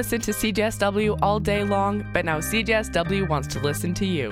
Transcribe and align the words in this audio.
listen 0.00 0.18
to 0.18 0.30
CJSW 0.30 1.18
all 1.20 1.38
day 1.38 1.62
long, 1.62 2.02
but 2.14 2.24
now 2.24 2.38
CJSW 2.38 3.28
wants 3.28 3.46
to 3.48 3.60
listen 3.60 3.92
to 3.92 4.06
you. 4.06 4.30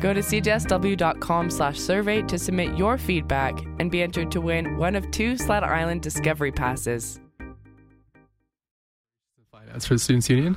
Go 0.00 0.14
to 0.14 0.20
cjsw.com 0.20 1.50
slash 1.50 1.80
survey 1.80 2.22
to 2.22 2.38
submit 2.38 2.78
your 2.78 2.96
feedback 2.96 3.58
and 3.80 3.90
be 3.90 4.02
entered 4.02 4.30
to 4.30 4.40
win 4.40 4.76
one 4.76 4.94
of 4.94 5.10
two 5.10 5.36
Sled 5.36 5.64
Island 5.64 6.02
Discovery 6.02 6.52
Passes. 6.52 7.18
Finance 9.50 9.84
for 9.84 9.94
the 9.94 9.98
Students 9.98 10.30
Union. 10.30 10.56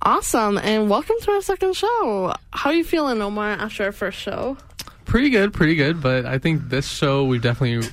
Awesome, 0.00 0.56
and 0.56 0.88
welcome 0.88 1.16
to 1.20 1.32
our 1.32 1.42
second 1.42 1.76
show. 1.76 2.32
How 2.54 2.70
are 2.70 2.74
you 2.74 2.84
feeling, 2.84 3.20
Omar, 3.20 3.50
after 3.50 3.84
our 3.84 3.92
first 3.92 4.18
show? 4.18 4.56
Pretty 5.04 5.28
good, 5.28 5.52
pretty 5.52 5.74
good, 5.74 6.00
but 6.00 6.24
I 6.24 6.38
think 6.38 6.70
this 6.70 6.88
show 6.88 7.24
we've 7.24 7.42
definitely, 7.42 7.86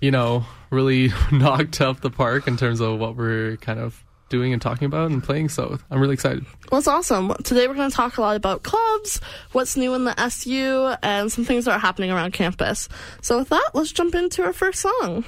you 0.00 0.10
know, 0.10 0.44
really 0.70 1.12
knocked 1.30 1.80
up 1.80 2.00
the 2.00 2.10
park 2.10 2.48
in 2.48 2.56
terms 2.56 2.80
of 2.80 2.98
what 2.98 3.14
we're 3.14 3.58
kind 3.58 3.78
of 3.78 4.02
doing 4.32 4.52
and 4.52 4.60
talking 4.60 4.86
about 4.86 5.12
and 5.12 5.22
playing. 5.22 5.50
So 5.50 5.78
I'm 5.90 6.00
really 6.00 6.14
excited. 6.14 6.44
Well, 6.70 6.78
it's 6.78 6.88
awesome. 6.88 7.34
Today 7.44 7.68
we're 7.68 7.74
going 7.74 7.90
to 7.90 7.94
talk 7.94 8.16
a 8.16 8.20
lot 8.22 8.34
about 8.34 8.62
clubs, 8.64 9.20
what's 9.52 9.76
new 9.76 9.94
in 9.94 10.04
the 10.04 10.18
SU, 10.18 10.94
and 11.02 11.30
some 11.30 11.44
things 11.44 11.66
that 11.66 11.72
are 11.72 11.78
happening 11.78 12.10
around 12.10 12.32
campus. 12.32 12.88
So 13.20 13.38
with 13.38 13.50
that, 13.50 13.70
let's 13.74 13.92
jump 13.92 14.14
into 14.14 14.42
our 14.42 14.54
first 14.54 14.80
song. 14.80 15.24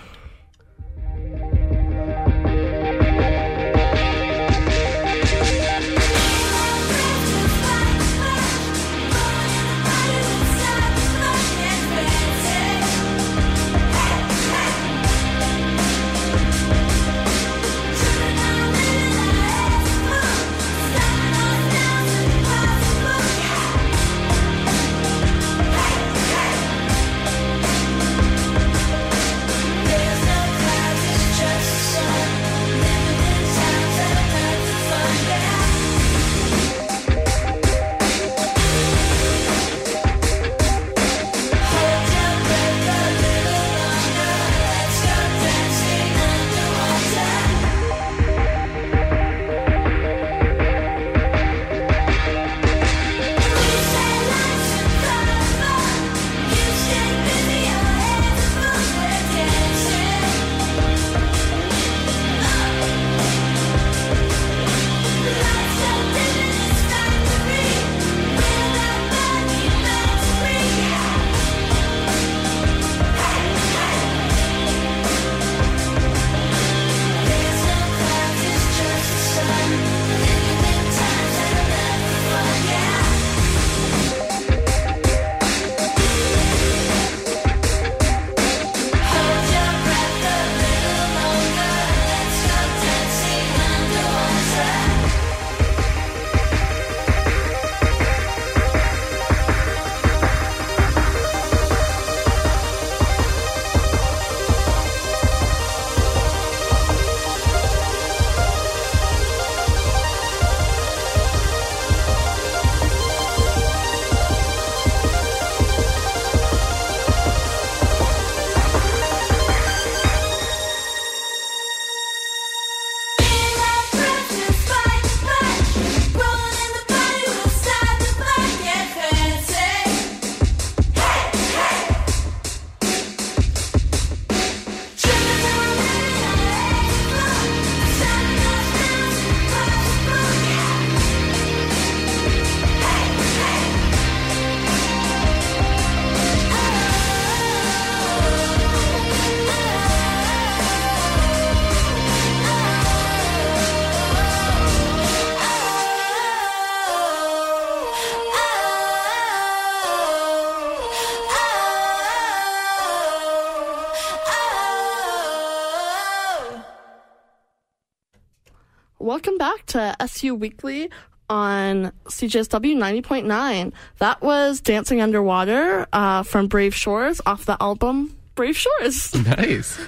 To 169.75 169.97
SU 170.03 170.37
Weekly 170.37 170.89
on 171.29 171.91
CJSW 172.05 172.77
90.9. 172.77 173.73
That 173.99 174.23
was 174.23 174.61
Dancing 174.61 175.01
Underwater 175.01 175.89
uh, 175.93 176.23
from 176.23 176.47
Brave 176.47 176.77
Shores 176.77 177.21
off 177.27 177.45
the 177.45 177.57
album 177.61 178.17
Brave 178.37 178.57
Shores. 178.57 179.13
Nice. 179.27 179.81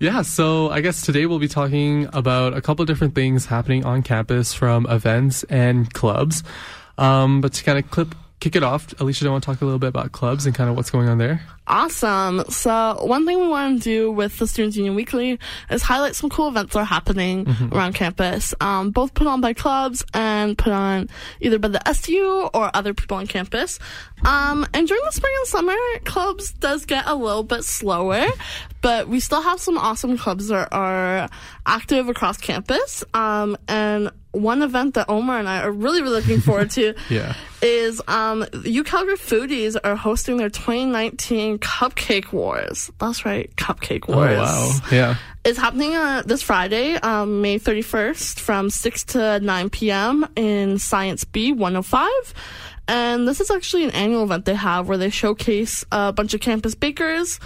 Yeah, 0.00 0.22
so 0.22 0.70
I 0.70 0.80
guess 0.80 1.02
today 1.02 1.26
we'll 1.26 1.38
be 1.38 1.46
talking 1.46 2.08
about 2.12 2.56
a 2.56 2.60
couple 2.60 2.84
different 2.84 3.14
things 3.14 3.46
happening 3.46 3.84
on 3.84 4.02
campus 4.02 4.52
from 4.54 4.86
events 4.86 5.44
and 5.44 5.92
clubs. 5.92 6.42
Um, 6.98 7.40
but 7.40 7.52
to 7.52 7.62
kind 7.62 7.78
of 7.78 7.88
clip 7.92 8.16
kick 8.40 8.56
it 8.56 8.62
off, 8.62 8.98
Alicia, 9.00 9.20
do 9.20 9.26
you 9.26 9.32
want 9.32 9.44
to 9.44 9.46
talk 9.46 9.60
a 9.60 9.64
little 9.64 9.78
bit 9.78 9.88
about 9.88 10.12
clubs 10.12 10.46
and 10.46 10.54
kind 10.54 10.70
of 10.70 10.76
what's 10.76 10.90
going 10.90 11.08
on 11.08 11.18
there? 11.18 11.42
Awesome. 11.66 12.42
So 12.48 12.98
one 13.04 13.26
thing 13.26 13.38
we 13.38 13.46
want 13.46 13.78
to 13.78 13.84
do 13.84 14.10
with 14.10 14.38
the 14.38 14.46
Students 14.46 14.76
Union 14.76 14.96
Weekly 14.96 15.38
is 15.70 15.82
highlight 15.82 16.16
some 16.16 16.28
cool 16.28 16.48
events 16.48 16.72
that 16.72 16.80
are 16.80 16.84
happening 16.84 17.46
around 17.70 17.94
campus, 17.94 18.54
um, 18.60 18.90
both 18.90 19.14
put 19.14 19.28
on 19.28 19.40
by 19.40 19.52
clubs 19.52 20.04
and 20.12 20.58
put 20.58 20.72
on 20.72 21.08
either 21.40 21.58
by 21.60 21.68
the 21.68 21.86
SU 21.88 22.48
or 22.52 22.70
other 22.74 22.92
people 22.92 23.18
on 23.18 23.26
campus. 23.28 23.78
Um, 24.24 24.66
and 24.74 24.88
during 24.88 25.02
the 25.04 25.12
spring 25.12 25.32
and 25.38 25.46
summer, 25.46 25.76
clubs 26.04 26.52
does 26.54 26.86
get 26.86 27.06
a 27.06 27.14
little 27.14 27.44
bit 27.44 27.62
slower, 27.62 28.26
but 28.80 29.06
we 29.06 29.20
still 29.20 29.42
have 29.42 29.60
some 29.60 29.78
awesome 29.78 30.18
clubs 30.18 30.48
that 30.48 30.68
are 30.72 31.28
active 31.70 32.08
across 32.08 32.36
campus. 32.36 33.04
Um, 33.14 33.56
and 33.68 34.10
one 34.32 34.62
event 34.62 34.94
that 34.94 35.06
Omar 35.08 35.38
and 35.38 35.48
I 35.48 35.62
are 35.62 35.72
really, 35.72 36.02
really 36.02 36.20
looking 36.20 36.40
forward 36.40 36.70
to 36.72 36.94
Yeah. 37.10 37.34
is 37.62 38.00
um, 38.06 38.44
U 38.64 38.84
Calgary 38.84 39.16
Foodies 39.16 39.76
are 39.82 39.96
hosting 39.96 40.36
their 40.36 40.50
2019 40.50 41.58
Cupcake 41.58 42.32
Wars. 42.32 42.90
That's 42.98 43.24
right, 43.24 43.54
Cupcake 43.56 44.06
Wars. 44.08 44.38
Oh, 44.40 44.80
wow. 44.82 44.88
Yeah. 44.92 45.14
It's 45.44 45.58
happening 45.58 45.94
uh, 45.96 46.22
this 46.26 46.42
Friday, 46.42 46.94
um, 46.96 47.40
May 47.40 47.58
31st, 47.58 48.38
from 48.38 48.68
6 48.70 49.04
to 49.04 49.40
9 49.40 49.70
p.m. 49.70 50.26
in 50.36 50.78
Science 50.78 51.24
B 51.24 51.52
105. 51.52 52.08
And 52.88 53.26
this 53.26 53.40
is 53.40 53.50
actually 53.50 53.84
an 53.84 53.90
annual 53.92 54.24
event 54.24 54.44
they 54.44 54.54
have 54.54 54.88
where 54.88 54.98
they 54.98 55.10
showcase 55.10 55.84
a 55.92 56.12
bunch 56.12 56.34
of 56.34 56.40
campus 56.40 56.74
bakers. 56.74 57.38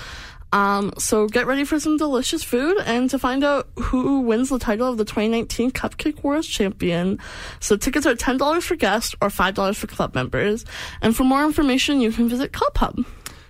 Um, 0.55 0.93
so 0.99 1.27
get 1.27 1.49
ready 1.49 1.65
for 1.65 1.81
some 1.81 1.97
delicious 1.97 2.45
food 2.45 2.79
and 2.87 3.11
to 3.11 3.19
find 3.19 3.43
out 3.43 3.69
who 3.77 4.21
wins 4.21 4.51
the 4.51 4.59
title 4.61 4.89
of 4.89 4.99
the 4.99 5.05
2019 5.05 5.73
Cupcake 5.73 6.23
Wars 6.23 6.47
champion. 6.47 7.19
So 7.59 7.77
tickets 7.77 8.07
are 8.07 8.15
$10 8.15 8.63
for 8.63 8.77
guests 8.77 9.17
or 9.21 9.31
$5 9.31 9.75
for 9.75 9.89
club 9.89 10.15
members. 10.15 10.65
And 11.03 11.17
for 11.17 11.25
more 11.25 11.45
information, 11.45 12.01
you 12.01 12.13
can 12.13 12.29
visit 12.29 12.53
Club 12.53 12.77
Hub. 12.77 13.05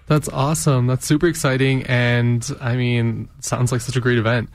That's 0.06 0.30
awesome. 0.30 0.86
That's 0.86 1.04
super 1.04 1.26
exciting. 1.26 1.82
And 1.82 2.50
I 2.58 2.74
mean, 2.74 3.28
sounds 3.40 3.70
like 3.70 3.82
such 3.82 3.96
a 3.96 4.00
great 4.00 4.18
event. 4.18 4.48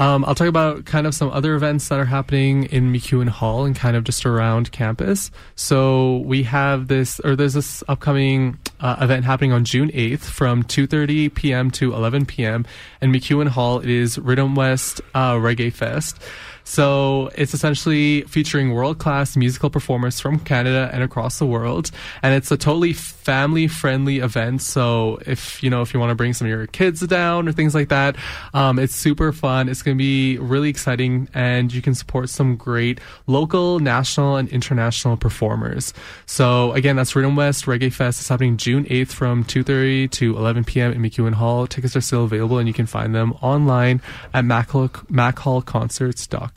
Um, 0.00 0.24
I'll 0.24 0.34
talk 0.34 0.48
about 0.48 0.86
kind 0.86 1.06
of 1.06 1.14
some 1.14 1.28
other 1.30 1.54
events 1.54 1.90
that 1.90 2.00
are 2.00 2.06
happening 2.06 2.64
in 2.64 2.90
MacEwan 2.90 3.28
Hall 3.28 3.66
and 3.66 3.76
kind 3.76 3.96
of 3.96 4.04
just 4.04 4.24
around 4.24 4.72
campus. 4.72 5.30
So 5.56 6.22
we 6.24 6.42
have 6.44 6.88
this, 6.88 7.20
or 7.20 7.36
there's 7.36 7.52
this 7.52 7.84
upcoming 7.86 8.58
uh, 8.80 8.96
event 8.98 9.26
happening 9.26 9.52
on 9.52 9.66
June 9.66 9.90
8th 9.90 10.20
from 10.20 10.62
2:30 10.62 11.34
p.m. 11.34 11.70
to 11.72 11.92
11 11.92 12.24
p.m. 12.24 12.64
in 13.02 13.12
MacEwan 13.12 13.48
Hall. 13.48 13.80
It 13.80 13.90
is 13.90 14.18
Rhythm 14.18 14.54
West 14.54 15.02
uh, 15.14 15.34
Reggae 15.34 15.70
Fest. 15.70 16.18
So 16.64 17.30
it's 17.34 17.54
essentially 17.54 18.22
featuring 18.22 18.72
world 18.72 18.98
class 18.98 19.36
musical 19.36 19.70
performers 19.70 20.20
from 20.20 20.38
Canada 20.38 20.90
and 20.92 21.02
across 21.02 21.38
the 21.38 21.46
world. 21.46 21.90
And 22.22 22.34
it's 22.34 22.50
a 22.50 22.56
totally 22.56 22.92
family 22.92 23.68
friendly 23.68 24.18
event. 24.18 24.62
So 24.62 25.18
if, 25.26 25.62
you 25.62 25.70
know, 25.70 25.82
if 25.82 25.94
you 25.94 26.00
want 26.00 26.10
to 26.10 26.14
bring 26.14 26.32
some 26.32 26.46
of 26.46 26.50
your 26.50 26.66
kids 26.66 27.06
down 27.06 27.48
or 27.48 27.52
things 27.52 27.74
like 27.74 27.88
that, 27.88 28.16
um, 28.54 28.78
it's 28.78 28.94
super 28.94 29.32
fun. 29.32 29.68
It's 29.68 29.82
going 29.82 29.96
to 29.96 29.98
be 29.98 30.38
really 30.38 30.68
exciting 30.68 31.28
and 31.34 31.72
you 31.72 31.82
can 31.82 31.94
support 31.94 32.28
some 32.28 32.56
great 32.56 33.00
local, 33.26 33.78
national, 33.78 34.36
and 34.36 34.48
international 34.48 35.16
performers. 35.16 35.92
So 36.26 36.72
again, 36.72 36.96
that's 36.96 37.14
Rhythm 37.14 37.36
West 37.36 37.66
Reggae 37.66 37.92
Fest. 37.92 38.20
It's 38.20 38.28
happening 38.28 38.56
June 38.56 38.84
8th 38.84 39.12
from 39.12 39.44
2.30 39.44 40.10
to 40.12 40.36
11 40.36 40.64
p.m. 40.64 40.92
in 40.92 41.02
MacEwan 41.02 41.34
Hall. 41.34 41.66
Tickets 41.66 41.96
are 41.96 42.00
still 42.00 42.24
available 42.24 42.58
and 42.58 42.68
you 42.68 42.74
can 42.74 42.86
find 42.86 43.14
them 43.14 43.32
online 43.40 44.00
at 44.34 44.44
machallconcerts.com. 44.44 46.49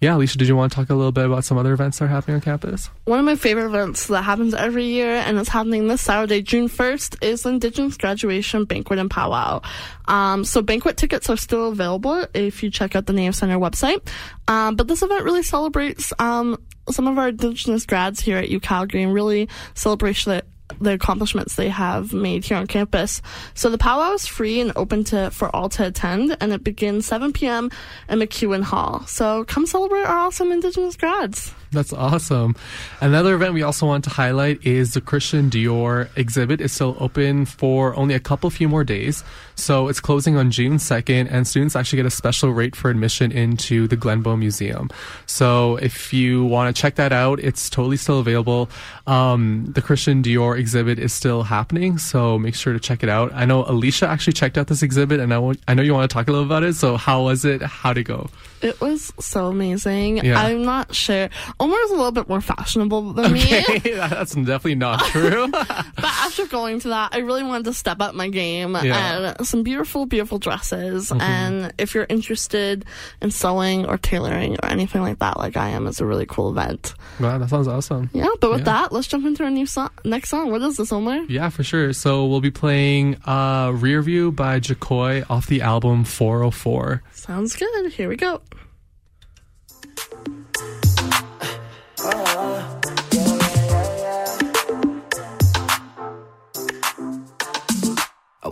Yeah, 0.00 0.14
Alicia, 0.14 0.38
did 0.38 0.46
you 0.46 0.54
want 0.54 0.70
to 0.70 0.76
talk 0.76 0.90
a 0.90 0.94
little 0.94 1.10
bit 1.10 1.26
about 1.26 1.44
some 1.44 1.58
other 1.58 1.72
events 1.72 1.98
that 1.98 2.04
are 2.04 2.08
happening 2.08 2.36
on 2.36 2.40
campus? 2.40 2.88
One 3.06 3.18
of 3.18 3.24
my 3.24 3.34
favorite 3.34 3.66
events 3.66 4.06
that 4.06 4.22
happens 4.22 4.54
every 4.54 4.84
year 4.84 5.12
and 5.12 5.36
it's 5.38 5.48
happening 5.48 5.88
this 5.88 6.02
Saturday, 6.02 6.40
June 6.40 6.68
1st, 6.68 7.24
is 7.24 7.44
Indigenous 7.44 7.96
Graduation 7.96 8.64
Banquet 8.64 9.00
and 9.00 9.10
Powwow. 9.10 9.60
Um, 10.06 10.44
so 10.44 10.62
banquet 10.62 10.98
tickets 10.98 11.28
are 11.28 11.36
still 11.36 11.72
available 11.72 12.26
if 12.32 12.62
you 12.62 12.70
check 12.70 12.94
out 12.94 13.06
the 13.06 13.12
Native 13.12 13.34
Center 13.34 13.58
website. 13.58 14.06
Um, 14.46 14.76
but 14.76 14.86
this 14.86 15.02
event 15.02 15.24
really 15.24 15.42
celebrates 15.42 16.12
um, 16.20 16.62
some 16.88 17.08
of 17.08 17.18
our 17.18 17.30
Indigenous 17.30 17.84
grads 17.84 18.20
here 18.20 18.38
at 18.38 18.50
UCalgary 18.50 19.02
and 19.02 19.12
really 19.12 19.48
celebration 19.74 20.30
it 20.30 20.46
the 20.80 20.92
accomplishments 20.92 21.54
they 21.54 21.68
have 21.68 22.12
made 22.12 22.44
here 22.44 22.56
on 22.56 22.66
campus. 22.66 23.22
So 23.54 23.70
the 23.70 23.78
powwow 23.78 24.12
is 24.12 24.26
free 24.26 24.60
and 24.60 24.72
open 24.76 25.04
to 25.04 25.30
for 25.30 25.54
all 25.54 25.68
to 25.70 25.86
attend, 25.86 26.36
and 26.40 26.52
it 26.52 26.64
begins 26.64 27.06
7 27.06 27.32
p.m. 27.32 27.70
at 28.08 28.18
MacEwan 28.18 28.62
Hall. 28.62 29.04
So 29.06 29.44
come 29.44 29.66
celebrate 29.66 30.02
our 30.02 30.18
awesome 30.18 30.52
Indigenous 30.52 30.96
grads. 30.96 31.54
That's 31.72 31.92
awesome. 31.92 32.56
Another 33.00 33.34
event 33.34 33.52
we 33.52 33.62
also 33.62 33.86
want 33.86 34.04
to 34.04 34.10
highlight 34.10 34.64
is 34.64 34.94
the 34.94 35.02
Christian 35.02 35.50
Dior 35.50 36.08
exhibit 36.16 36.60
is 36.62 36.72
still 36.72 36.96
open 36.98 37.44
for 37.44 37.94
only 37.94 38.14
a 38.14 38.20
couple 38.20 38.48
few 38.48 38.68
more 38.68 38.84
days. 38.84 39.22
So 39.54 39.88
it's 39.88 40.00
closing 40.00 40.36
on 40.36 40.50
June 40.50 40.78
2nd 40.78 41.28
and 41.30 41.46
students 41.46 41.76
actually 41.76 41.98
get 41.98 42.06
a 42.06 42.10
special 42.10 42.52
rate 42.52 42.74
for 42.74 42.90
admission 42.90 43.32
into 43.32 43.86
the 43.86 43.96
Glenbow 43.96 44.38
Museum. 44.38 44.88
So 45.26 45.76
if 45.76 46.12
you 46.12 46.44
want 46.44 46.74
to 46.74 46.80
check 46.80 46.94
that 46.94 47.12
out, 47.12 47.38
it's 47.40 47.68
totally 47.68 47.96
still 47.98 48.20
available. 48.20 48.70
Um, 49.06 49.66
the 49.68 49.82
Christian 49.82 50.22
Dior 50.22 50.58
exhibit 50.58 50.98
is 50.98 51.12
still 51.12 51.42
happening, 51.42 51.98
so 51.98 52.38
make 52.38 52.54
sure 52.54 52.72
to 52.72 52.80
check 52.80 53.02
it 53.02 53.08
out. 53.08 53.32
I 53.34 53.44
know 53.44 53.64
Alicia 53.66 54.06
actually 54.06 54.32
checked 54.34 54.56
out 54.56 54.68
this 54.68 54.82
exhibit 54.82 55.20
and 55.20 55.32
I, 55.34 55.36
w- 55.36 55.58
I 55.66 55.74
know 55.74 55.82
you 55.82 55.92
want 55.92 56.08
to 56.10 56.14
talk 56.14 56.28
a 56.28 56.30
little 56.30 56.46
about 56.46 56.62
it. 56.62 56.74
So 56.76 56.96
how 56.96 57.24
was 57.24 57.44
it? 57.44 57.60
How'd 57.60 57.98
it 57.98 58.04
go? 58.04 58.30
It 58.62 58.80
was 58.80 59.12
so 59.20 59.46
amazing. 59.46 60.18
Yeah. 60.18 60.40
I'm 60.40 60.64
not 60.64 60.94
sure. 60.94 61.28
Omar's 61.60 61.90
a 61.90 61.94
little 61.94 62.12
bit 62.12 62.28
more 62.28 62.40
fashionable 62.40 63.12
than 63.14 63.32
me. 63.32 63.42
Okay, 63.42 63.78
that's 63.94 64.34
definitely 64.34 64.76
not 64.76 65.00
true. 65.06 65.48
But 65.98 66.04
after 66.04 66.46
going 66.46 66.78
to 66.80 66.88
that, 66.88 67.14
I 67.14 67.18
really 67.18 67.42
wanted 67.42 67.64
to 67.64 67.72
step 67.72 68.00
up 68.00 68.14
my 68.14 68.28
game 68.28 68.76
Yeah. 68.82 69.34
and 69.36 69.46
some 69.46 69.64
beautiful, 69.64 70.06
beautiful 70.06 70.38
dresses. 70.38 71.10
Mm-hmm. 71.10 71.20
And 71.20 71.72
if 71.78 71.94
you're 71.94 72.06
interested 72.08 72.84
in 73.20 73.30
sewing 73.32 73.86
or 73.86 73.98
tailoring 73.98 74.54
or 74.62 74.66
anything 74.66 75.02
like 75.02 75.18
that, 75.18 75.36
like 75.38 75.56
I 75.56 75.70
am, 75.70 75.86
it's 75.88 76.00
a 76.00 76.06
really 76.06 76.26
cool 76.26 76.50
event. 76.50 76.94
wow, 77.18 77.38
that 77.38 77.48
sounds 77.48 77.66
awesome. 77.66 78.10
Yeah, 78.12 78.28
but 78.40 78.50
with 78.50 78.60
Yeah. 78.60 78.64
that, 78.82 78.92
let's 78.92 79.08
jump 79.08 79.26
into 79.26 79.42
our 79.42 79.50
new 79.50 79.66
song. 79.66 79.90
Next 80.04 80.28
song. 80.28 80.50
What 80.52 80.62
is 80.62 80.76
this, 80.76 80.92
Omar? 80.92 81.24
Yeah, 81.28 81.48
for 81.48 81.64
sure. 81.64 81.92
So 81.92 82.24
we'll 82.26 82.40
be 82.40 82.52
playing 82.52 83.16
uh, 83.26 83.72
Rear 83.74 84.00
View 84.02 84.30
by 84.30 84.60
Jacoy 84.60 85.24
off 85.28 85.48
the 85.48 85.62
album 85.62 86.04
404. 86.04 87.02
Sounds 87.12 87.56
good. 87.56 87.92
Here 87.92 88.08
we 88.08 88.14
go. 88.16 88.40
I 92.40 92.78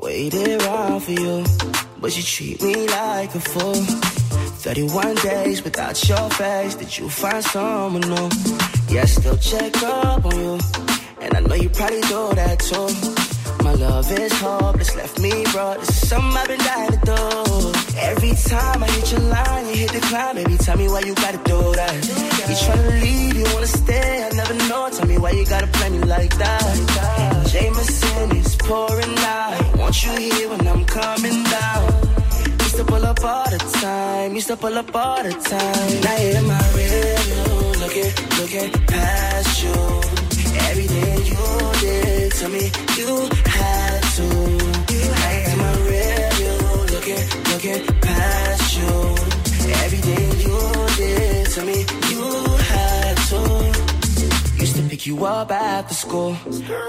waited 0.02 0.60
around 0.62 1.00
for 1.02 1.12
you, 1.12 1.44
but 2.00 2.16
you 2.16 2.22
treat 2.24 2.60
me 2.64 2.88
like 2.88 3.32
a 3.36 3.40
fool. 3.40 3.74
31 3.74 5.14
days 5.16 5.62
without 5.62 6.08
your 6.08 6.28
face, 6.30 6.74
did 6.74 6.98
you 6.98 7.08
find 7.08 7.44
someone 7.44 8.00
new? 8.00 8.28
Yeah, 8.88 9.02
I 9.02 9.04
still 9.04 9.36
check 9.36 9.80
up 9.84 10.24
on 10.24 10.36
you, 10.36 10.58
and 11.20 11.36
I 11.36 11.40
know 11.40 11.54
you 11.54 11.68
probably 11.68 12.00
do 12.00 12.34
that 12.34 12.58
too. 12.58 13.25
My 13.66 13.74
love 13.74 14.12
is 14.12 14.32
hopeless, 14.34 14.94
left 14.94 15.18
me 15.18 15.42
broke. 15.50 15.80
This 15.80 15.90
is 15.90 16.08
something 16.08 16.38
I've 16.38 16.46
been 16.46 16.60
dying 16.60 16.92
to 16.92 17.00
do. 17.10 17.98
Every 17.98 18.32
time 18.50 18.84
I 18.84 18.88
hit 18.96 19.10
your 19.10 19.22
line, 19.22 19.66
you 19.66 19.74
hit 19.74 19.90
the 19.90 20.02
climb. 20.02 20.36
Baby, 20.36 20.56
tell 20.56 20.76
me 20.78 20.86
why 20.86 21.00
you 21.00 21.14
gotta 21.16 21.38
do 21.38 21.58
that. 21.74 21.94
You 22.48 22.54
tryna 22.62 23.00
leave, 23.02 23.36
you 23.36 23.46
wanna 23.52 23.66
stay. 23.66 24.22
I 24.22 24.30
never 24.36 24.54
know. 24.68 24.88
Tell 24.96 25.08
me 25.08 25.18
why 25.18 25.32
you 25.32 25.44
gotta 25.44 25.66
play 25.66 25.90
me 25.90 25.98
like 25.98 26.34
that. 26.38 27.48
Jameson 27.50 28.36
is 28.36 28.54
pouring 28.54 29.18
out. 29.34 29.76
Want 29.78 29.96
you 30.04 30.12
here 30.12 30.48
when 30.48 30.64
I'm 30.68 30.84
coming 30.84 31.42
down. 31.42 31.82
Used 32.62 32.76
to 32.76 32.84
pull 32.84 33.04
up 33.04 33.24
all 33.24 33.50
the 33.50 33.58
time. 33.82 34.36
Used 34.36 34.46
to 34.46 34.56
pull 34.56 34.78
up 34.78 34.94
all 34.94 35.24
the 35.24 35.32
time. 35.32 36.00
Now 36.06 36.16
you're 36.22 36.38
in 36.38 36.46
my 36.46 36.64
rear 36.76 37.18
looking, 37.82 38.12
looking 38.38 38.70
past 38.86 39.64
you. 39.64 40.25
Everything 40.70 41.18
you 41.32 41.44
did 41.80 42.32
to 42.32 42.48
me, 42.48 42.64
you 42.98 43.28
had 43.44 44.00
to. 44.16 44.26
In 44.96 45.58
my 45.58 45.72
rear 45.88 46.30
view, 46.36 46.58
looking, 46.92 47.24
looking 47.50 47.82
past 48.00 48.76
you. 48.78 48.92
Everything 49.84 50.28
you 50.44 50.58
did 50.96 51.46
to 51.54 51.60
me, 51.64 51.78
you 52.10 52.24
had 52.70 53.14
to. 53.30 53.40
Used 54.60 54.76
to 54.76 54.82
pick 54.82 55.06
you 55.06 55.24
up 55.24 55.50
after 55.50 55.94
school. 55.94 56.36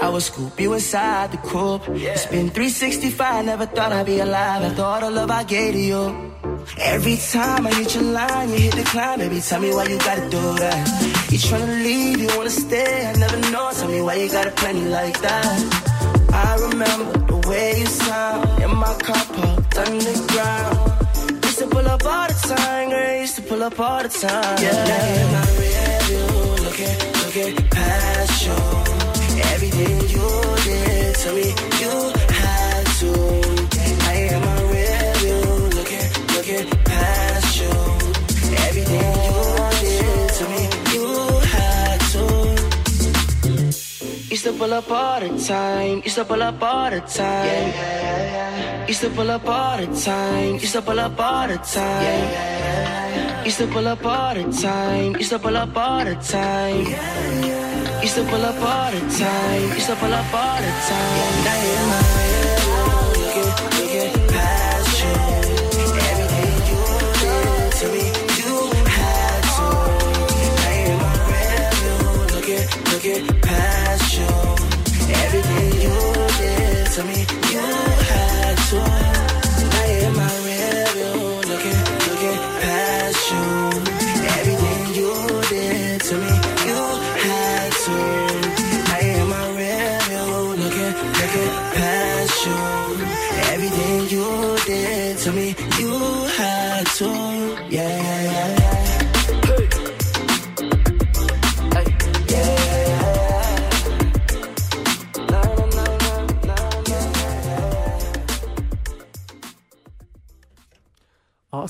I 0.02 0.08
would 0.08 0.22
scoop 0.22 0.58
you 0.60 0.72
inside 0.74 1.32
the 1.32 1.38
coupe. 1.38 1.88
It's 1.88 2.26
been 2.26 2.48
365, 2.50 3.44
never 3.44 3.66
thought 3.66 3.92
I'd 3.92 4.06
be 4.06 4.20
alive 4.20 4.62
after 4.62 4.82
all 4.82 5.00
the 5.00 5.10
love 5.10 5.30
I 5.30 5.44
gave 5.44 5.74
to 5.74 5.80
you. 5.80 6.32
Every 6.76 7.16
time 7.16 7.66
I 7.66 7.72
hit 7.74 7.94
your 7.94 8.04
line, 8.04 8.50
you 8.50 8.58
hit 8.58 8.74
the 8.74 8.84
climb. 8.84 9.18
Baby, 9.18 9.40
tell 9.40 9.60
me 9.60 9.70
why 9.72 9.84
you 9.84 9.98
gotta 9.98 10.28
do 10.28 10.42
that. 10.58 10.86
You 11.30 11.38
tryna 11.38 11.82
leave, 11.82 12.20
you 12.20 12.28
wanna 12.36 12.50
stay. 12.50 13.06
I 13.06 13.12
never 13.14 13.38
know. 13.50 13.70
Tell 13.72 13.88
me 13.88 14.00
why 14.02 14.14
you 14.14 14.30
gotta 14.30 14.50
play 14.50 14.72
me 14.72 14.88
like 14.88 15.20
that. 15.20 15.88
I 16.32 16.56
remember 16.68 17.18
the 17.26 17.48
way 17.48 17.80
you 17.80 17.86
sound 17.86 18.62
in 18.62 18.74
my 18.76 18.94
car 19.06 19.24
parked 19.36 19.78
underground. 19.78 20.78
Used 21.44 21.58
to 21.58 21.66
pull 21.66 21.88
up 21.88 22.04
all 22.04 22.28
the 22.28 22.54
time, 22.54 22.90
girl. 22.90 23.20
Used 23.20 23.36
to 23.36 23.42
pull 23.42 23.62
up 23.62 23.80
all 23.80 24.02
the 24.02 24.08
time. 24.08 24.58
Yeah, 24.62 24.84
now 24.90 25.04
in 25.20 25.32
my 25.32 25.46
rear 25.58 25.98
view, 26.08 26.28
looking, 26.64 26.98
looking 27.22 27.68
past 27.70 28.46
you. 28.46 28.58
Everything 29.54 29.96
you 30.14 30.28
did 30.64 31.14
to 31.22 31.32
me, 31.32 31.48
you 31.80 32.27
you. 36.48 37.70
Everything 38.66 39.12
to 40.36 40.44
you 40.92 41.06
had 41.44 42.00
pull 44.52 44.72
up 44.72 44.90
all 44.90 45.20
the 45.20 45.28
time. 45.46 46.02
You 46.04 46.10
to 46.10 46.24
pull 46.24 46.42
up 46.42 46.62
all 46.62 46.90
the 46.90 47.00
time. 47.00 47.46
Yeah. 47.46 48.86
Used 48.86 49.00
to 49.02 49.10
pull 49.10 49.30
up 49.30 49.46
all 49.46 49.76
the 49.76 49.86
time. 50.00 50.54
Used 50.54 50.72
to 50.72 50.82
pull 50.82 50.98
up 50.98 51.20
all 51.20 51.48
the 51.48 51.58
time. 51.58 53.44
You 53.44 53.50
Used 53.50 53.58
pull 53.66 53.86
up 53.86 54.04
all 54.04 54.34
the 54.34 54.44
time. 54.50 55.16
Used 55.16 55.30
to 55.30 55.38
pull 55.38 55.56
up 55.56 55.76
all 55.76 56.04
the 56.04 56.14
time. 56.14 56.86
Yeah. 56.86 58.02
Used 58.02 58.14
to 58.14 58.24
pull 58.24 58.44
up 58.44 58.62
all 58.62 58.90
the 58.92 59.00
time. 59.18 59.68
You 59.76 59.80
to 59.86 59.96
pull 59.96 60.14
up 60.14 60.34
all 60.34 60.60
the 60.64 60.70
time. 60.88 61.16
Yeah, 61.18 61.44
now 61.44 62.00
you're. 62.02 62.07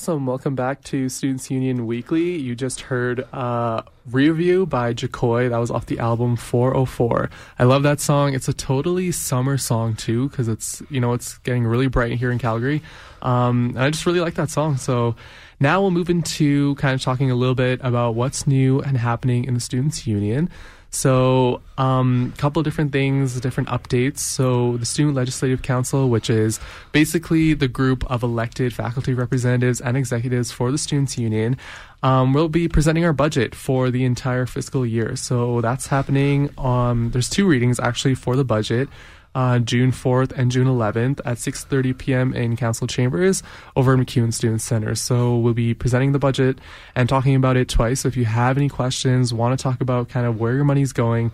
Awesome. 0.09 0.25
Welcome 0.25 0.55
back 0.55 0.83
to 0.85 1.11
Students 1.11 1.51
Union 1.51 1.87
Weekly. 1.87 2.39
You 2.39 2.55
just 2.55 2.81
heard 2.81 3.31
uh, 3.31 3.83
Review 4.11 4.65
by 4.65 4.95
Jacoy. 4.95 5.51
That 5.51 5.59
was 5.59 5.71
off 5.71 5.85
the 5.85 5.99
album 5.99 6.35
404. 6.35 7.29
I 7.59 7.65
love 7.65 7.83
that 7.83 8.01
song. 8.01 8.33
It's 8.33 8.49
a 8.49 8.55
totally 8.55 9.13
summer 9.13 9.59
song 9.59 9.97
too 9.97 10.31
because 10.31 10.49
it's, 10.49 10.83
you 10.89 10.99
know, 10.99 11.13
it's 11.13 11.37
getting 11.37 11.67
really 11.67 11.89
bright 11.89 12.13
here 12.13 12.31
in 12.31 12.39
Calgary. 12.39 12.81
Um, 13.21 13.75
and 13.77 13.81
I 13.81 13.91
just 13.91 14.07
really 14.07 14.21
like 14.21 14.33
that 14.37 14.49
song. 14.49 14.79
So 14.79 15.15
now 15.61 15.83
we'll 15.83 15.91
move 15.91 16.09
into 16.09 16.75
kind 16.77 16.95
of 16.95 17.03
talking 17.03 17.31
a 17.31 17.35
little 17.35 17.55
bit 17.55 17.79
about 17.83 18.15
what's 18.15 18.47
new 18.47 18.81
and 18.81 18.97
happening 18.97 19.45
in 19.45 19.53
the 19.53 19.61
Students 19.61 20.07
Union. 20.07 20.49
So, 20.91 21.61
a 21.77 21.83
um, 21.83 22.33
couple 22.39 22.63
different 22.63 22.93
things, 22.93 23.39
different 23.41 23.69
updates. 23.69 24.21
So, 24.21 24.79
the 24.79 24.87
Student 24.87 25.17
Legislative 25.17 25.61
Council, 25.61 26.09
which 26.09 26.31
is 26.31 26.61
basically 26.93 27.53
the 27.53 27.69
group 27.69 28.11
of 28.11 28.23
elected 28.23 28.73
faculty 28.73 29.13
representatives 29.13 29.83
and 29.83 29.99
executives 29.99 30.51
for 30.51 30.73
the 30.73 30.79
Students 30.79 31.19
Union, 31.19 31.59
um, 32.03 32.33
will 32.33 32.49
be 32.49 32.69
presenting 32.69 33.05
our 33.05 33.13
budget 33.13 33.55
for 33.55 33.91
the 33.91 34.05
entire 34.05 34.47
fiscal 34.47 34.87
year. 34.87 35.15
So, 35.15 35.61
that's 35.61 35.89
happening. 35.89 36.51
Um, 36.57 37.11
there's 37.11 37.29
two 37.29 37.47
readings 37.47 37.79
actually 37.79 38.15
for 38.15 38.35
the 38.35 38.45
budget 38.45 38.89
uh, 39.35 39.59
June 39.59 39.93
4th 39.93 40.33
and 40.33 40.51
June 40.51 40.67
11th 40.67 41.21
at 41.25 41.39
6:30 41.39 41.97
p.m. 41.97 42.35
in 42.35 42.57
Council 42.57 42.87
Chambers 42.87 43.43
over 43.77 43.93
at 43.93 43.99
MacEwan 43.99 44.33
Student 44.33 44.63
Center. 44.63 44.95
So 44.95 45.37
we'll 45.37 45.55
be 45.55 45.75
presenting 45.75 46.13
the 46.13 46.19
budget 46.19 46.59
and 46.95 47.09
talking 47.09 47.35
about 47.35 47.57
it 47.57 47.69
twice. 47.69 48.01
So 48.01 48.09
if 48.09 48.17
you 48.17 48.25
have 48.25 48.57
any 48.57 48.69
questions, 48.69 49.33
want 49.33 49.59
to 49.59 49.63
talk 49.63 49.81
about 49.81 50.09
kind 50.09 50.27
of 50.27 50.41
where 50.41 50.55
your 50.55 50.65
money's 50.65 50.93
going, 50.93 51.31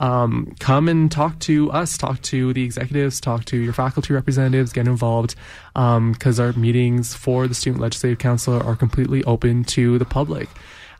um, 0.00 0.54
come 0.60 0.88
and 0.88 1.10
talk 1.10 1.38
to 1.40 1.70
us, 1.72 1.98
talk 1.98 2.22
to 2.22 2.52
the 2.52 2.62
executives, 2.62 3.20
talk 3.20 3.44
to 3.46 3.56
your 3.56 3.72
faculty 3.72 4.14
representatives, 4.14 4.72
get 4.72 4.86
involved 4.86 5.34
because 5.74 6.38
our 6.38 6.52
meetings 6.52 7.14
for 7.14 7.48
the 7.48 7.54
Student 7.54 7.82
Legislative 7.82 8.18
Council 8.18 8.62
are 8.62 8.76
completely 8.76 9.24
open 9.24 9.64
to 9.64 9.98
the 9.98 10.04
public. 10.04 10.48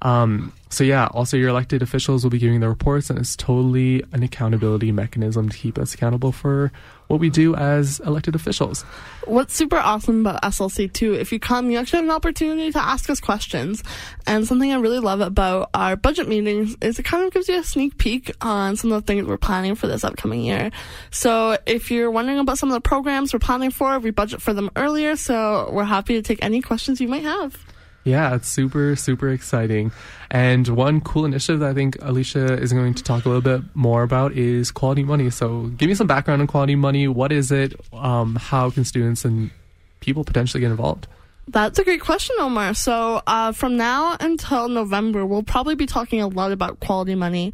Um, 0.02 0.52
so 0.71 0.85
yeah, 0.85 1.07
also 1.13 1.37
your 1.37 1.49
elected 1.49 1.83
officials 1.83 2.25
will 2.25 2.31
be 2.31 2.39
giving 2.39 2.61
the 2.61 2.69
reports, 2.69 3.11
and 3.11 3.19
it's 3.19 3.37
totally 3.37 4.03
an 4.13 4.23
accountability 4.23 4.93
mechanism 4.93 5.49
to 5.49 5.57
keep 5.57 5.79
us 5.79 5.95
accountable 5.95 6.33
for 6.33 6.71
what 7.09 7.21
we 7.21 7.31
do 7.31 7.55
as 7.55 8.01
elected 8.01 8.35
officials. 8.35 8.83
What's 9.25 9.55
super 9.55 9.77
awesome 9.77 10.21
about 10.21 10.43
SLC 10.43 10.93
too, 10.93 11.15
if 11.15 11.33
you 11.33 11.41
come, 11.41 11.71
you 11.71 11.79
actually 11.79 11.99
have 11.99 12.05
an 12.05 12.11
opportunity 12.11 12.71
to 12.71 12.79
ask 12.79 13.09
us 13.09 13.19
questions. 13.19 13.83
And 14.27 14.47
something 14.47 14.71
I 14.71 14.77
really 14.77 14.99
love 14.99 15.21
about 15.21 15.71
our 15.73 15.97
budget 15.97 16.29
meetings 16.29 16.77
is 16.83 16.99
it 16.99 17.05
kind 17.05 17.25
of 17.25 17.33
gives 17.33 17.49
you 17.49 17.59
a 17.59 17.63
sneak 17.63 17.97
peek 17.97 18.31
on 18.43 18.77
some 18.77 18.93
of 18.93 19.03
the 19.03 19.07
things 19.07 19.27
we're 19.27 19.39
planning 19.39 19.75
for 19.75 19.87
this 19.87 20.05
upcoming 20.05 20.43
year. 20.43 20.71
So 21.11 21.57
if 21.67 21.91
you're 21.91 22.11
wondering 22.11 22.39
about 22.39 22.59
some 22.59 22.69
of 22.69 22.75
the 22.75 22.81
programs 22.81 23.33
we're 23.33 23.39
planning 23.39 23.71
for, 23.71 23.99
we 23.99 24.11
budget 24.11 24.43
for 24.43 24.53
them 24.53 24.71
earlier. 24.77 25.17
So 25.17 25.71
we're 25.73 25.85
happy 25.85 26.15
to 26.15 26.23
take 26.23 26.45
any 26.45 26.61
questions 26.61 27.01
you 27.01 27.09
might 27.09 27.25
have. 27.25 27.57
Yeah, 28.09 28.35
it's 28.35 28.49
super, 28.49 28.97
super 28.97 29.29
exciting. 29.29 29.93
And 30.31 30.67
one 30.67 31.03
cool 31.03 31.27
initiative 31.27 31.61
that 31.61 31.69
I 31.69 31.75
think 31.75 31.99
Alicia 32.00 32.55
is 32.55 32.73
going 32.73 32.95
to 32.95 33.03
talk 33.03 33.27
a 33.27 33.29
little 33.29 33.43
bit 33.43 33.62
more 33.75 34.03
about 34.03 34.33
is 34.33 34.71
Quality 34.71 35.05
Money. 35.05 35.29
So, 35.29 35.65
give 35.77 35.91
me 35.91 35.95
some 35.95 36.07
background 36.07 36.41
on 36.41 36.49
Quality 36.49 36.75
Money. 36.75 37.07
What 37.07 37.33
is 37.33 37.53
it? 37.53 37.79
Um, 37.93 38.37
how 38.37 38.71
can 38.71 38.85
students 38.85 39.27
and 39.27 39.50
people 40.00 40.25
potentially 40.25 40.62
get 40.62 40.71
involved? 40.71 41.07
That's 41.49 41.79
a 41.79 41.85
great 41.85 42.00
question, 42.00 42.37
Omar. 42.38 42.73
So, 42.73 43.23
uh, 43.27 43.53
from 43.53 43.77
now 43.77 44.17
until 44.21 44.71
November, 44.71 45.27
we'll 45.27 45.43
probably 45.43 45.75
be 45.75 45.87
talking 45.87 46.23
a 46.23 46.29
lot 46.29 46.50
about 46.50 46.81
quality 46.81 47.15
money 47.15 47.53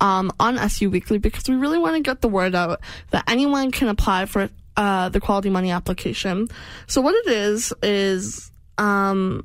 um, 0.00 0.32
on 0.38 0.56
SU 0.56 0.88
Weekly 0.88 1.18
because 1.18 1.48
we 1.48 1.56
really 1.56 1.78
want 1.78 1.96
to 1.96 2.00
get 2.00 2.20
the 2.20 2.28
word 2.28 2.54
out 2.54 2.80
that 3.10 3.24
anyone 3.26 3.72
can 3.72 3.88
apply 3.88 4.26
for 4.26 4.50
uh, 4.76 5.08
the 5.08 5.20
quality 5.20 5.50
money 5.50 5.72
application. 5.72 6.46
So, 6.86 7.00
what 7.00 7.14
it 7.14 7.32
is 7.32 7.72
is 7.82 8.52
um, 8.78 9.44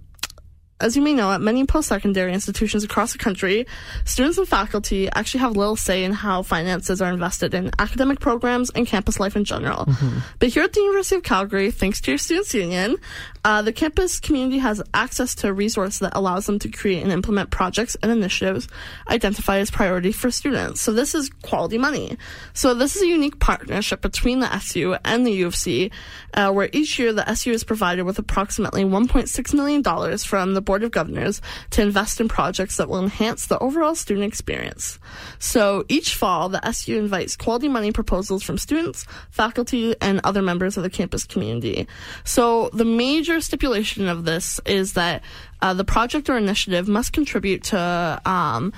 as 0.81 0.95
you 0.95 1.01
may 1.01 1.13
know, 1.13 1.31
at 1.31 1.41
many 1.41 1.65
post 1.65 1.87
secondary 1.87 2.33
institutions 2.33 2.83
across 2.83 3.13
the 3.13 3.17
country, 3.17 3.65
students 4.05 4.37
and 4.37 4.47
faculty 4.47 5.09
actually 5.11 5.39
have 5.41 5.55
little 5.55 5.75
say 5.75 6.03
in 6.03 6.11
how 6.11 6.41
finances 6.41 7.01
are 7.01 7.11
invested 7.11 7.53
in 7.53 7.71
academic 7.79 8.19
programs 8.19 8.69
and 8.71 8.87
campus 8.87 9.19
life 9.19 9.35
in 9.35 9.45
general. 9.45 9.85
Mm-hmm. 9.85 10.19
But 10.39 10.49
here 10.49 10.63
at 10.63 10.73
the 10.73 10.81
University 10.81 11.15
of 11.15 11.23
Calgary, 11.23 11.71
thanks 11.71 12.01
to 12.01 12.11
your 12.11 12.17
Students 12.17 12.53
Union, 12.53 12.97
uh, 13.43 13.61
the 13.61 13.73
campus 13.73 14.19
community 14.19 14.59
has 14.59 14.81
access 14.93 15.33
to 15.35 15.47
a 15.47 15.53
resource 15.53 15.99
that 15.99 16.15
allows 16.15 16.45
them 16.45 16.59
to 16.59 16.69
create 16.69 17.01
and 17.01 17.11
implement 17.11 17.49
projects 17.49 17.97
and 18.03 18.11
initiatives 18.11 18.67
identified 19.09 19.61
as 19.61 19.71
priority 19.71 20.11
for 20.11 20.29
students. 20.29 20.81
So 20.81 20.93
this 20.93 21.15
is 21.15 21.29
quality 21.41 21.77
money. 21.77 22.17
So 22.53 22.73
this 22.73 22.95
is 22.95 23.01
a 23.01 23.07
unique 23.07 23.39
partnership 23.39 24.01
between 24.01 24.39
the 24.39 24.53
SU 24.53 24.95
and 25.03 25.25
the 25.25 25.31
U 25.31 25.47
of 25.47 25.55
C, 25.55 25.91
uh, 26.33 26.51
where 26.51 26.69
each 26.71 26.99
year 26.99 27.13
the 27.13 27.27
SU 27.29 27.51
is 27.51 27.63
provided 27.63 28.03
with 28.03 28.19
approximately 28.19 28.83
$1.6 28.83 29.53
million 29.53 30.17
from 30.19 30.53
the 30.53 30.61
Board 30.61 30.83
of 30.83 30.91
Governors 30.91 31.41
to 31.71 31.81
invest 31.81 32.21
in 32.21 32.27
projects 32.27 32.77
that 32.77 32.89
will 32.89 33.01
enhance 33.01 33.47
the 33.47 33.57
overall 33.59 33.95
student 33.95 34.25
experience. 34.25 34.99
So 35.39 35.85
each 35.89 36.15
fall, 36.15 36.49
the 36.49 36.65
SU 36.65 36.97
invites 36.97 37.35
quality 37.35 37.69
money 37.69 37.91
proposals 37.91 38.43
from 38.43 38.57
students, 38.57 39.05
faculty, 39.31 39.95
and 39.99 40.21
other 40.23 40.41
members 40.41 40.77
of 40.77 40.83
the 40.83 40.89
campus 40.89 41.25
community. 41.25 41.87
So 42.23 42.69
the 42.73 42.85
major 42.85 43.30
stipulation 43.39 44.07
of 44.07 44.25
this 44.25 44.59
is 44.65 44.93
that 44.93 45.21
uh, 45.61 45.73
the 45.73 45.85
project 45.85 46.29
or 46.29 46.37
initiative 46.37 46.87
must 46.87 47.13
contribute 47.13 47.63
to 47.65 48.21
um, 48.25 48.73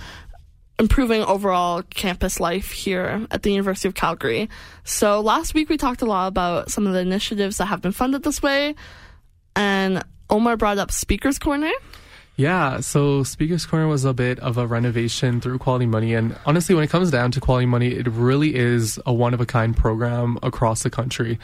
improving 0.80 1.24
overall 1.24 1.82
campus 1.84 2.40
life 2.40 2.72
here 2.72 3.26
at 3.32 3.44
the 3.44 3.52
University 3.52 3.88
of 3.88 3.96
Calgary. 3.96 4.50
So 4.84 5.22
last 5.22 5.54
week 5.54 5.70
we 5.70 5.78
talked 5.78 6.02
a 6.02 6.06
lot 6.06 6.28
about 6.28 6.72
some 6.72 6.86
of 6.86 6.94
the 6.94 7.00
initiatives 7.00 7.58
that 7.58 7.66
have 7.66 7.82
been 7.82 7.92
funded 7.92 8.24
this 8.24 8.42
way, 8.42 8.76
and 9.56 10.04
Omar 10.30 10.58
brought 10.58 10.78
up 10.78 10.92
Speakers 10.92 11.40
Corner. 11.40 11.72
Yeah, 12.36 12.80
so 12.80 13.22
Speakers 13.22 13.68
Corner 13.68 13.88
was 13.88 14.06
a 14.06 14.14
bit 14.14 14.40
of 14.40 14.58
a 14.58 14.66
renovation 14.66 15.40
through 15.40 15.60
Quality 15.60 15.86
Money. 15.86 16.16
And 16.16 16.36
honestly, 16.48 16.74
when 16.74 16.84
it 16.84 16.90
comes 16.90 17.12
down 17.12 17.30
to 17.32 17.40
Quality 17.40 17.68
Money, 17.68 17.90
it 17.90 18.08
really 18.08 18.56
is 18.56 19.00
a 19.06 19.14
one 19.14 19.36
of 19.36 19.42
a 19.42 19.46
kind 19.46 19.78
program 19.78 20.40
across 20.42 20.82
the 20.82 20.90
country 20.90 21.38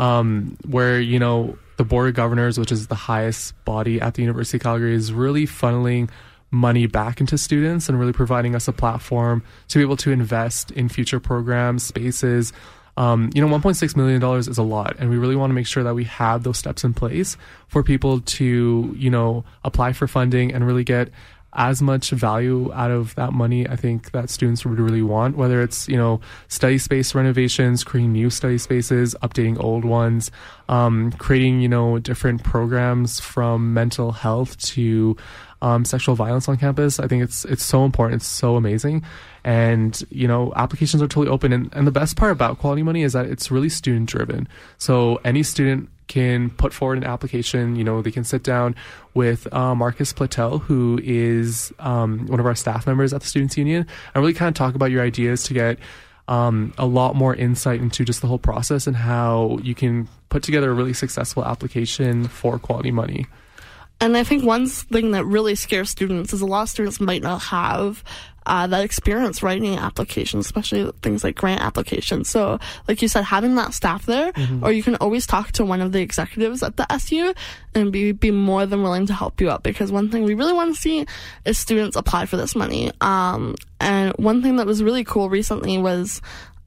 um, 0.00 0.56
where, 0.66 0.98
you 0.98 1.18
know, 1.18 1.58
the 1.76 1.84
Board 1.84 2.08
of 2.08 2.14
Governors, 2.14 2.58
which 2.58 2.72
is 2.72 2.86
the 2.86 2.94
highest 2.94 3.54
body 3.64 4.00
at 4.00 4.14
the 4.14 4.22
University 4.22 4.56
of 4.56 4.62
Calgary, 4.62 4.94
is 4.94 5.12
really 5.12 5.46
funneling 5.46 6.10
money 6.50 6.86
back 6.86 7.20
into 7.20 7.38
students 7.38 7.88
and 7.88 8.00
really 8.00 8.12
providing 8.12 8.54
us 8.56 8.66
a 8.66 8.72
platform 8.72 9.42
to 9.68 9.78
be 9.78 9.82
able 9.82 9.98
to 9.98 10.10
invest 10.10 10.70
in 10.72 10.88
future 10.88 11.20
programs, 11.20 11.82
spaces, 11.82 12.52
um, 12.96 13.30
you 13.34 13.46
know, 13.46 13.58
$1.6 13.58 13.96
million 13.96 14.22
is 14.38 14.58
a 14.58 14.62
lot, 14.62 14.96
and 14.98 15.10
we 15.10 15.16
really 15.16 15.36
want 15.36 15.50
to 15.50 15.54
make 15.54 15.66
sure 15.66 15.82
that 15.82 15.94
we 15.94 16.04
have 16.04 16.42
those 16.42 16.58
steps 16.58 16.82
in 16.84 16.92
place 16.92 17.36
for 17.68 17.82
people 17.82 18.20
to, 18.20 18.94
you 18.96 19.10
know, 19.10 19.44
apply 19.64 19.92
for 19.92 20.08
funding 20.08 20.52
and 20.52 20.66
really 20.66 20.84
get 20.84 21.10
as 21.52 21.82
much 21.82 22.10
value 22.10 22.72
out 22.72 22.90
of 22.90 23.14
that 23.16 23.32
money 23.32 23.68
I 23.68 23.76
think 23.76 24.12
that 24.12 24.30
students 24.30 24.64
would 24.64 24.78
really 24.78 25.02
want, 25.02 25.36
whether 25.36 25.62
it's, 25.62 25.88
you 25.88 25.96
know, 25.96 26.20
study 26.48 26.78
space 26.78 27.14
renovations, 27.14 27.82
creating 27.82 28.12
new 28.12 28.30
study 28.30 28.58
spaces, 28.58 29.16
updating 29.22 29.62
old 29.62 29.84
ones, 29.84 30.30
um, 30.68 31.12
creating, 31.12 31.60
you 31.60 31.68
know, 31.68 31.98
different 31.98 32.44
programs 32.44 33.18
from 33.18 33.74
mental 33.74 34.12
health 34.12 34.56
to 34.58 35.16
um, 35.62 35.84
sexual 35.84 36.14
violence 36.14 36.48
on 36.48 36.56
campus. 36.56 37.00
I 37.00 37.06
think 37.06 37.22
it's 37.22 37.44
it's 37.44 37.64
so 37.64 37.84
important. 37.84 38.22
It's 38.22 38.28
so 38.28 38.56
amazing. 38.56 39.04
And, 39.44 40.02
you 40.10 40.28
know, 40.28 40.52
applications 40.54 41.02
are 41.02 41.08
totally 41.08 41.28
open. 41.28 41.52
And, 41.52 41.74
and 41.74 41.86
the 41.86 41.92
best 41.92 42.16
part 42.16 42.32
about 42.32 42.58
Quality 42.58 42.82
Money 42.82 43.02
is 43.02 43.12
that 43.14 43.26
it's 43.26 43.50
really 43.50 43.68
student 43.68 44.08
driven. 44.08 44.48
So 44.78 45.16
any 45.24 45.42
student 45.42 45.88
can 46.10 46.50
put 46.50 46.74
forward 46.74 46.98
an 46.98 47.04
application. 47.04 47.76
You 47.76 47.84
know, 47.84 48.02
they 48.02 48.10
can 48.10 48.24
sit 48.24 48.42
down 48.42 48.74
with 49.14 49.46
uh, 49.54 49.76
Marcus 49.76 50.12
Platel, 50.12 50.60
who 50.60 50.98
is 51.04 51.72
um, 51.78 52.26
one 52.26 52.40
of 52.40 52.46
our 52.46 52.56
staff 52.56 52.84
members 52.84 53.14
at 53.14 53.20
the 53.20 53.28
Students 53.28 53.56
Union, 53.56 53.86
and 54.12 54.22
really 54.22 54.34
kind 54.34 54.48
of 54.48 54.54
talk 54.54 54.74
about 54.74 54.90
your 54.90 55.02
ideas 55.02 55.44
to 55.44 55.54
get 55.54 55.78
um, 56.26 56.74
a 56.78 56.84
lot 56.84 57.14
more 57.14 57.34
insight 57.34 57.80
into 57.80 58.04
just 58.04 58.22
the 58.22 58.26
whole 58.26 58.40
process 58.40 58.88
and 58.88 58.96
how 58.96 59.58
you 59.62 59.74
can 59.74 60.08
put 60.30 60.42
together 60.42 60.72
a 60.72 60.74
really 60.74 60.92
successful 60.92 61.44
application 61.44 62.26
for 62.26 62.58
quality 62.58 62.90
money. 62.90 63.26
And 64.00 64.16
I 64.16 64.24
think 64.24 64.44
one 64.44 64.66
thing 64.66 65.12
that 65.12 65.24
really 65.24 65.54
scares 65.54 65.90
students 65.90 66.32
is 66.32 66.40
a 66.40 66.46
lot 66.46 66.62
of 66.62 66.68
students 66.70 67.00
might 67.00 67.22
not 67.22 67.42
have 67.42 68.02
uh, 68.46 68.66
that 68.66 68.84
experience 68.84 69.42
writing 69.42 69.76
applications, 69.76 70.46
especially 70.46 70.90
things 71.02 71.22
like 71.22 71.36
grant 71.36 71.60
applications. 71.60 72.28
So, 72.28 72.58
like 72.88 73.02
you 73.02 73.08
said, 73.08 73.22
having 73.22 73.54
that 73.56 73.74
staff 73.74 74.06
there, 74.06 74.32
mm-hmm. 74.32 74.64
or 74.64 74.72
you 74.72 74.82
can 74.82 74.96
always 74.96 75.26
talk 75.26 75.52
to 75.52 75.64
one 75.64 75.80
of 75.80 75.92
the 75.92 76.00
executives 76.00 76.62
at 76.62 76.76
the 76.76 76.90
SU 76.92 77.34
and 77.74 77.92
be, 77.92 78.12
be 78.12 78.30
more 78.30 78.66
than 78.66 78.82
willing 78.82 79.06
to 79.06 79.14
help 79.14 79.40
you 79.40 79.50
out. 79.50 79.62
Because 79.62 79.92
one 79.92 80.10
thing 80.10 80.24
we 80.24 80.34
really 80.34 80.52
want 80.52 80.74
to 80.74 80.80
see 80.80 81.06
is 81.44 81.58
students 81.58 81.96
apply 81.96 82.26
for 82.26 82.36
this 82.36 82.56
money. 82.56 82.92
Um, 83.00 83.56
and 83.78 84.12
one 84.16 84.42
thing 84.42 84.56
that 84.56 84.66
was 84.66 84.82
really 84.82 85.04
cool 85.04 85.28
recently 85.28 85.78
was 85.78 86.20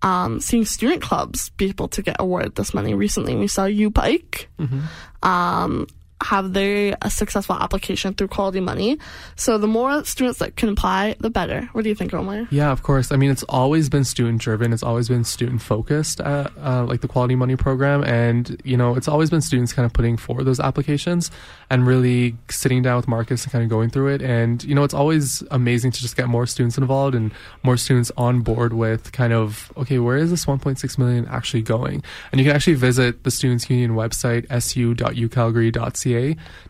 um, 0.03 0.39
seeing 0.39 0.65
student 0.65 1.01
clubs 1.01 1.50
be 1.51 1.70
able 1.70 1.88
to 1.89 2.01
get 2.01 2.18
awarded 2.20 2.56
this 2.56 2.74
money. 2.74 2.94
Recently, 2.94 3.36
we 3.36 3.48
saw 3.48 3.65
U 3.65 3.89
Pike. 3.89 4.50
Mm-hmm. 4.60 5.27
Um, 5.27 5.88
have 6.24 6.56
a 6.56 6.96
successful 7.10 7.56
application 7.56 8.13
through 8.13 8.30
Quality 8.30 8.60
Money. 8.60 8.98
So 9.36 9.58
the 9.58 9.68
more 9.68 10.03
students 10.06 10.39
that 10.39 10.56
can 10.56 10.70
apply, 10.70 11.15
the 11.20 11.30
better. 11.30 11.70
What 11.74 11.84
do 11.84 11.89
you 11.89 11.96
think, 11.96 12.13
Omar? 12.13 12.48
Yeah, 12.50 12.72
of 12.72 12.84
course. 12.84 13.12
I 13.12 13.15
mean, 13.15 13.32
it's 13.32 13.44
always 13.44 13.89
been 13.89 14.03
student 14.03 14.42
driven. 14.42 14.74
It's 14.74 14.84
always 14.84 15.08
been 15.08 15.24
student 15.24 15.62
focused, 15.62 16.22
uh, 16.22 16.50
uh, 16.62 16.86
like 16.86 17.01
the 17.01 17.08
Quality 17.08 17.36
Money 17.36 17.56
program. 17.56 18.03
And, 18.03 18.60
you 18.63 18.77
know, 18.77 18.96
it's 18.96 19.08
always 19.08 19.30
been 19.30 19.42
students 19.42 19.74
kind 19.74 19.86
of 19.86 19.94
putting 19.94 20.18
forward 20.18 20.46
those 20.46 20.60
applications 20.60 21.32
and 21.70 21.86
really 21.86 22.36
sitting 22.50 22.82
down 22.82 22.98
with 22.98 23.08
Marcus 23.08 23.44
and 23.44 23.51
kind 23.51 23.63
of 23.63 23.70
going 23.70 23.89
through 23.89 24.13
it. 24.13 24.22
And, 24.22 24.63
you 24.63 24.75
know, 24.75 24.84
it's 24.84 24.94
always 24.94 25.44
amazing 25.51 25.92
to 25.92 26.01
just 26.01 26.15
get 26.15 26.27
more 26.27 26.46
students 26.46 26.77
involved 26.77 27.15
and 27.15 27.32
more 27.63 27.77
students 27.77 28.12
on 28.18 28.42
board 28.42 28.74
with 28.74 29.12
kind 29.12 29.34
of, 29.34 29.72
okay, 29.77 30.00
where 30.00 30.18
is 30.18 30.30
this 30.30 30.46
1.6 30.46 30.98
million 30.98 31.27
actually 31.27 31.62
going? 31.62 32.03
And 32.32 32.39
you 32.39 32.46
can 32.46 32.56
actually 32.56 32.75
visit 32.75 33.24
the 33.24 33.32
Students 33.32 33.70
Union 33.70 33.92
website, 33.92 34.46
su.ucalgary.ca, 34.62 36.12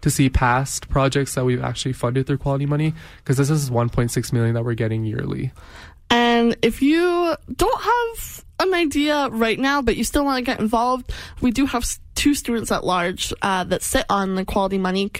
to 0.02 0.10
see 0.10 0.30
past 0.30 0.90
projects 0.90 1.36
that 1.36 1.46
we've 1.46 1.64
actually 1.64 1.94
funded 1.94 2.28
through 2.28 2.38
Quality 2.38 2.66
Money, 2.66 2.94
because 3.18 3.38
this 3.38 3.50
is 3.50 3.70
1.6 3.70 4.34
million 4.34 4.54
that 4.56 4.64
we're 4.64 4.74
getting 4.74 5.06
yearly. 5.06 5.52
And 6.10 6.56
if 6.62 6.82
you 6.82 7.36
don't 7.56 7.82
have 7.82 8.46
an 8.60 8.74
idea 8.74 9.30
right 9.30 9.60
now, 9.60 9.82
but 9.82 9.96
you 9.98 10.04
still 10.04 10.26
want 10.26 10.38
to 10.38 10.44
get 10.44 10.60
involved, 10.60 11.12
we 11.42 11.52
do 11.52 11.66
have 11.66 11.86
two 12.16 12.34
students 12.34 12.72
at 12.72 12.84
large 12.84 13.34
uh, 13.42 13.64
that 13.66 13.82
sit 13.82 14.06
on 14.10 14.36
the 14.36 14.46
Quality 14.46 14.78
Money 14.78 15.12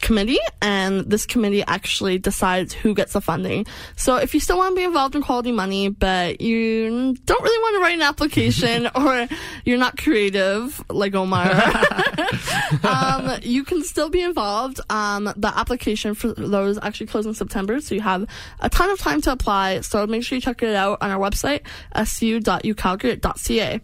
committee 0.00 0.38
and 0.60 1.08
this 1.10 1.26
committee 1.26 1.62
actually 1.66 2.18
decides 2.18 2.72
who 2.72 2.94
gets 2.94 3.12
the 3.12 3.20
funding. 3.20 3.66
So 3.96 4.16
if 4.16 4.34
you 4.34 4.40
still 4.40 4.58
want 4.58 4.74
to 4.74 4.76
be 4.76 4.84
involved 4.84 5.14
in 5.14 5.22
quality 5.22 5.52
money, 5.52 5.88
but 5.88 6.40
you 6.40 7.14
don't 7.24 7.42
really 7.42 7.58
want 7.58 7.76
to 7.76 7.80
write 7.80 7.94
an 7.94 8.02
application 8.02 8.88
or 8.94 9.28
you're 9.64 9.78
not 9.78 9.96
creative 9.96 10.82
like 10.90 11.14
Omar, 11.14 11.50
um, 12.84 13.38
you 13.42 13.64
can 13.64 13.82
still 13.82 14.10
be 14.10 14.22
involved. 14.22 14.80
Um, 14.90 15.32
the 15.36 15.52
application 15.54 16.14
for 16.14 16.32
those 16.32 16.78
actually 16.82 17.06
closes 17.06 17.26
in 17.28 17.34
September, 17.34 17.80
so 17.80 17.94
you 17.94 18.00
have 18.00 18.26
a 18.60 18.68
ton 18.68 18.90
of 18.90 18.98
time 18.98 19.20
to 19.22 19.32
apply. 19.32 19.80
So 19.80 20.06
make 20.06 20.24
sure 20.24 20.36
you 20.36 20.42
check 20.42 20.62
it 20.62 20.74
out 20.74 20.98
on 21.00 21.10
our 21.10 21.18
website, 21.18 21.60
su.ucalgary.ca. 22.04 23.80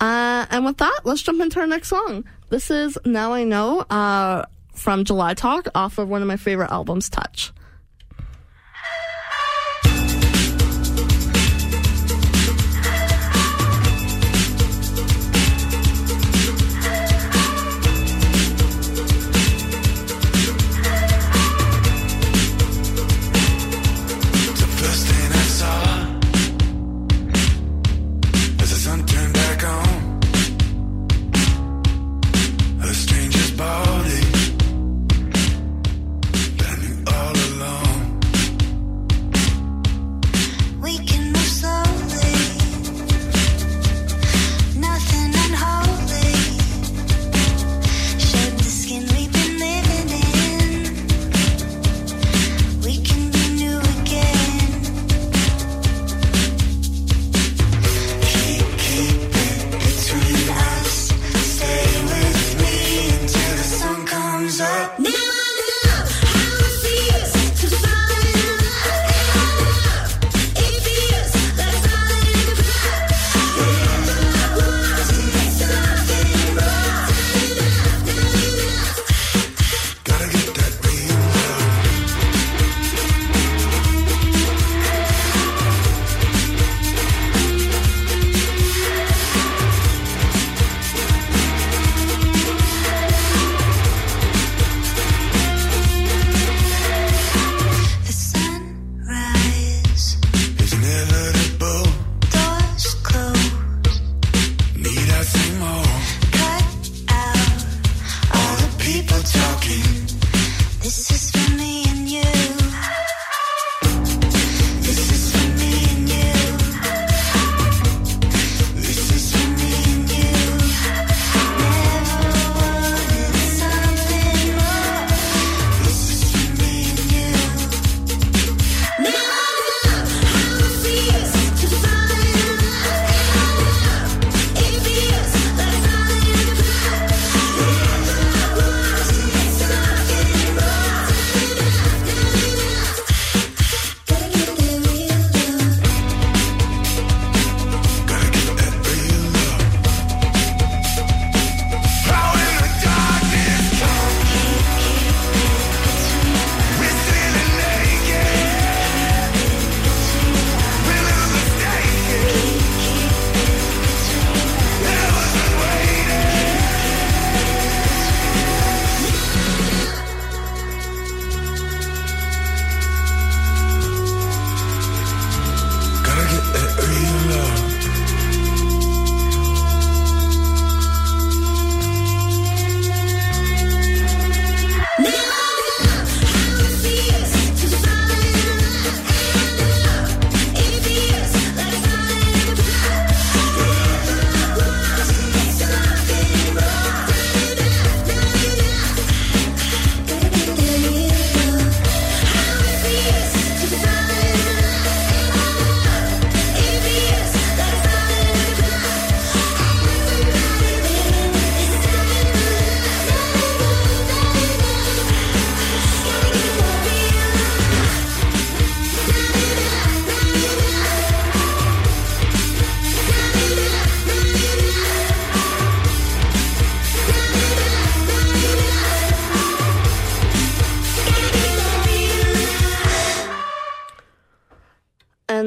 Uh, 0.00 0.46
and 0.50 0.64
with 0.64 0.78
that, 0.78 1.00
let's 1.04 1.22
jump 1.22 1.40
into 1.40 1.60
our 1.60 1.66
next 1.66 1.88
song. 1.88 2.24
This 2.48 2.70
is 2.70 2.98
Now 3.04 3.32
I 3.32 3.44
Know. 3.44 3.80
Uh, 3.88 4.44
from 4.74 5.04
July 5.04 5.34
Talk 5.34 5.68
off 5.74 5.98
of 5.98 6.08
one 6.08 6.22
of 6.22 6.28
my 6.28 6.36
favorite 6.36 6.70
albums, 6.70 7.08
Touch. 7.08 7.52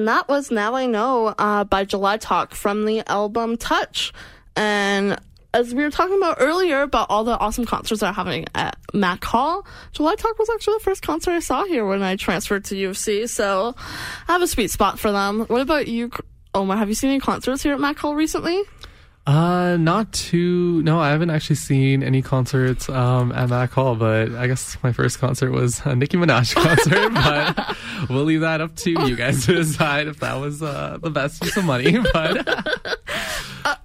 And 0.06 0.10
that 0.10 0.30
was 0.30 0.52
Now 0.52 0.76
I 0.76 0.86
Know 0.86 1.34
uh, 1.36 1.64
by 1.64 1.84
July 1.84 2.18
Talk 2.18 2.54
from 2.54 2.86
the 2.86 3.02
album 3.10 3.58
Touch. 3.58 4.14
And 4.56 5.20
as 5.52 5.74
we 5.74 5.82
were 5.82 5.90
talking 5.90 6.16
about 6.16 6.38
earlier 6.40 6.84
about 6.84 7.08
all 7.10 7.24
the 7.24 7.36
awesome 7.36 7.66
concerts 7.66 8.02
that 8.02 8.10
are 8.10 8.14
happening 8.14 8.46
at 8.54 8.78
Mac 8.94 9.24
Hall, 9.24 9.66
July 9.94 10.14
Talk 10.14 10.38
was 10.38 10.48
actually 10.52 10.76
the 10.76 10.84
first 10.84 11.02
concert 11.02 11.32
I 11.32 11.40
saw 11.40 11.64
here 11.66 11.88
when 11.88 12.04
I 12.04 12.18
transferred 12.18 12.66
to 12.66 12.78
U 12.78 12.90
of 12.90 13.00
C. 13.00 13.26
So 13.26 13.74
I 14.28 14.34
have 14.34 14.44
a 14.44 14.48
sweet 14.48 14.70
spot 14.70 15.00
for 15.00 15.12
them. 15.12 15.40
What 15.46 15.62
about 15.62 15.88
you, 15.88 16.12
Omar? 16.54 16.78
Have 16.78 16.90
you 16.90 16.94
seen 16.94 17.10
any 17.10 17.20
concerts 17.20 17.64
here 17.64 17.74
at 17.74 17.80
Mac 17.80 17.98
Hall 17.98 18.14
recently? 18.14 18.62
Uh, 19.28 19.76
not 19.78 20.12
too. 20.14 20.84
No, 20.84 21.00
I 21.00 21.10
haven't 21.10 21.32
actually 21.32 21.56
seen 21.56 22.04
any 22.04 22.22
concerts 22.22 22.88
um, 22.90 23.32
at 23.32 23.50
Mac 23.50 23.72
Hall, 23.72 23.96
but 23.96 24.32
I 24.36 24.46
guess 24.46 24.78
my 24.84 24.92
first 24.92 25.18
concert 25.18 25.52
was 25.52 25.82
a 25.84 25.96
Nicki 25.96 26.16
Minaj 26.18 26.54
concert. 26.56 27.12
but 27.12 27.76
we'll 28.10 28.24
leave 28.24 28.42
that 28.42 28.62
up 28.62 28.76
to 28.78 28.92
you 28.92 29.16
guys 29.16 29.46
to 29.48 29.56
decide 29.56 30.08
if 30.08 30.20
that 30.20 30.36
was 30.40 30.62
uh, 30.62 31.00
the 31.02 31.10
best 31.10 31.44
use 31.44 31.58
of 31.58 31.66
money. 31.66 31.98
But 32.14 32.48
uh, 33.66 33.76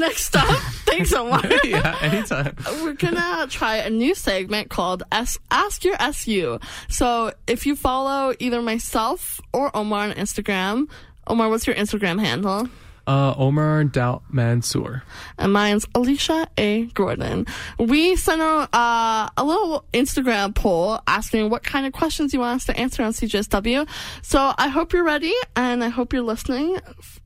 next 0.00 0.36
up, 0.36 0.46
thanks, 0.86 1.12
Omar. 1.14 1.40
yeah, 1.64 1.96
anytime. 2.02 2.54
We're 2.82 2.92
gonna 2.92 3.46
try 3.48 3.76
a 3.76 3.88
new 3.90 4.14
segment 4.14 4.68
called 4.68 5.02
S- 5.10 5.38
Ask 5.50 5.84
Your 5.84 5.96
SU. 5.98 6.58
So 6.90 7.32
if 7.46 7.64
you 7.64 7.74
follow 7.74 8.34
either 8.38 8.60
myself 8.60 9.40
or 9.54 9.74
Omar 9.74 10.08
on 10.08 10.12
Instagram, 10.12 10.88
Omar, 11.26 11.48
what's 11.48 11.66
your 11.66 11.76
Instagram 11.76 12.20
handle? 12.22 12.68
Uh, 13.06 13.34
Omar 13.36 13.84
Doubt 13.84 14.22
Mansour. 14.30 15.02
And 15.38 15.52
mine's 15.52 15.86
Alicia 15.94 16.48
A. 16.58 16.86
Gordon. 16.86 17.46
We 17.78 18.16
sent 18.16 18.40
out 18.40 18.74
uh, 18.74 19.28
a 19.36 19.44
little 19.44 19.84
Instagram 19.92 20.54
poll 20.54 21.00
asking 21.06 21.50
what 21.50 21.62
kind 21.62 21.86
of 21.86 21.92
questions 21.92 22.32
you 22.32 22.40
want 22.40 22.56
us 22.56 22.66
to 22.66 22.78
answer 22.78 23.02
on 23.02 23.12
CJSW. 23.12 23.88
So 24.22 24.54
I 24.56 24.68
hope 24.68 24.92
you're 24.92 25.04
ready 25.04 25.34
and 25.56 25.84
I 25.84 25.88
hope 25.88 26.12
you're 26.12 26.22
listening 26.22 26.78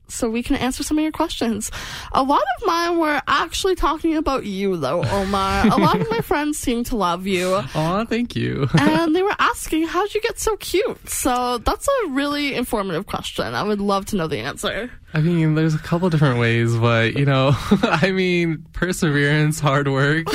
so 0.09 0.29
we 0.29 0.43
can 0.43 0.55
answer 0.55 0.83
some 0.83 0.97
of 0.97 1.03
your 1.03 1.11
questions. 1.11 1.71
A 2.13 2.23
lot 2.23 2.41
of 2.59 2.67
mine 2.67 2.97
were 2.97 3.21
actually 3.27 3.75
talking 3.75 4.15
about 4.15 4.45
you, 4.45 4.77
though, 4.77 5.03
Omar. 5.03 5.67
a 5.67 5.77
lot 5.77 5.99
of 5.99 6.09
my 6.09 6.19
friends 6.21 6.57
seem 6.57 6.83
to 6.85 6.95
love 6.95 7.27
you. 7.27 7.55
Aw, 7.75 8.05
thank 8.05 8.35
you. 8.35 8.67
and 8.79 9.15
they 9.15 9.21
were 9.23 9.35
asking, 9.39 9.87
how'd 9.87 10.13
you 10.13 10.21
get 10.21 10.39
so 10.39 10.55
cute? 10.57 11.09
So 11.09 11.57
that's 11.59 11.87
a 11.87 12.07
really 12.09 12.55
informative 12.55 13.05
question. 13.05 13.53
I 13.55 13.63
would 13.63 13.81
love 13.81 14.05
to 14.07 14.15
know 14.15 14.27
the 14.27 14.39
answer. 14.39 14.91
I 15.13 15.21
mean, 15.21 15.55
there's 15.55 15.73
a 15.73 15.79
couple 15.79 16.07
different 16.11 16.39
ways, 16.39 16.75
but 16.75 17.15
you 17.17 17.25
know, 17.25 17.51
I 17.81 18.11
mean, 18.11 18.63
perseverance, 18.73 19.59
hard 19.59 19.87
work, 19.87 20.27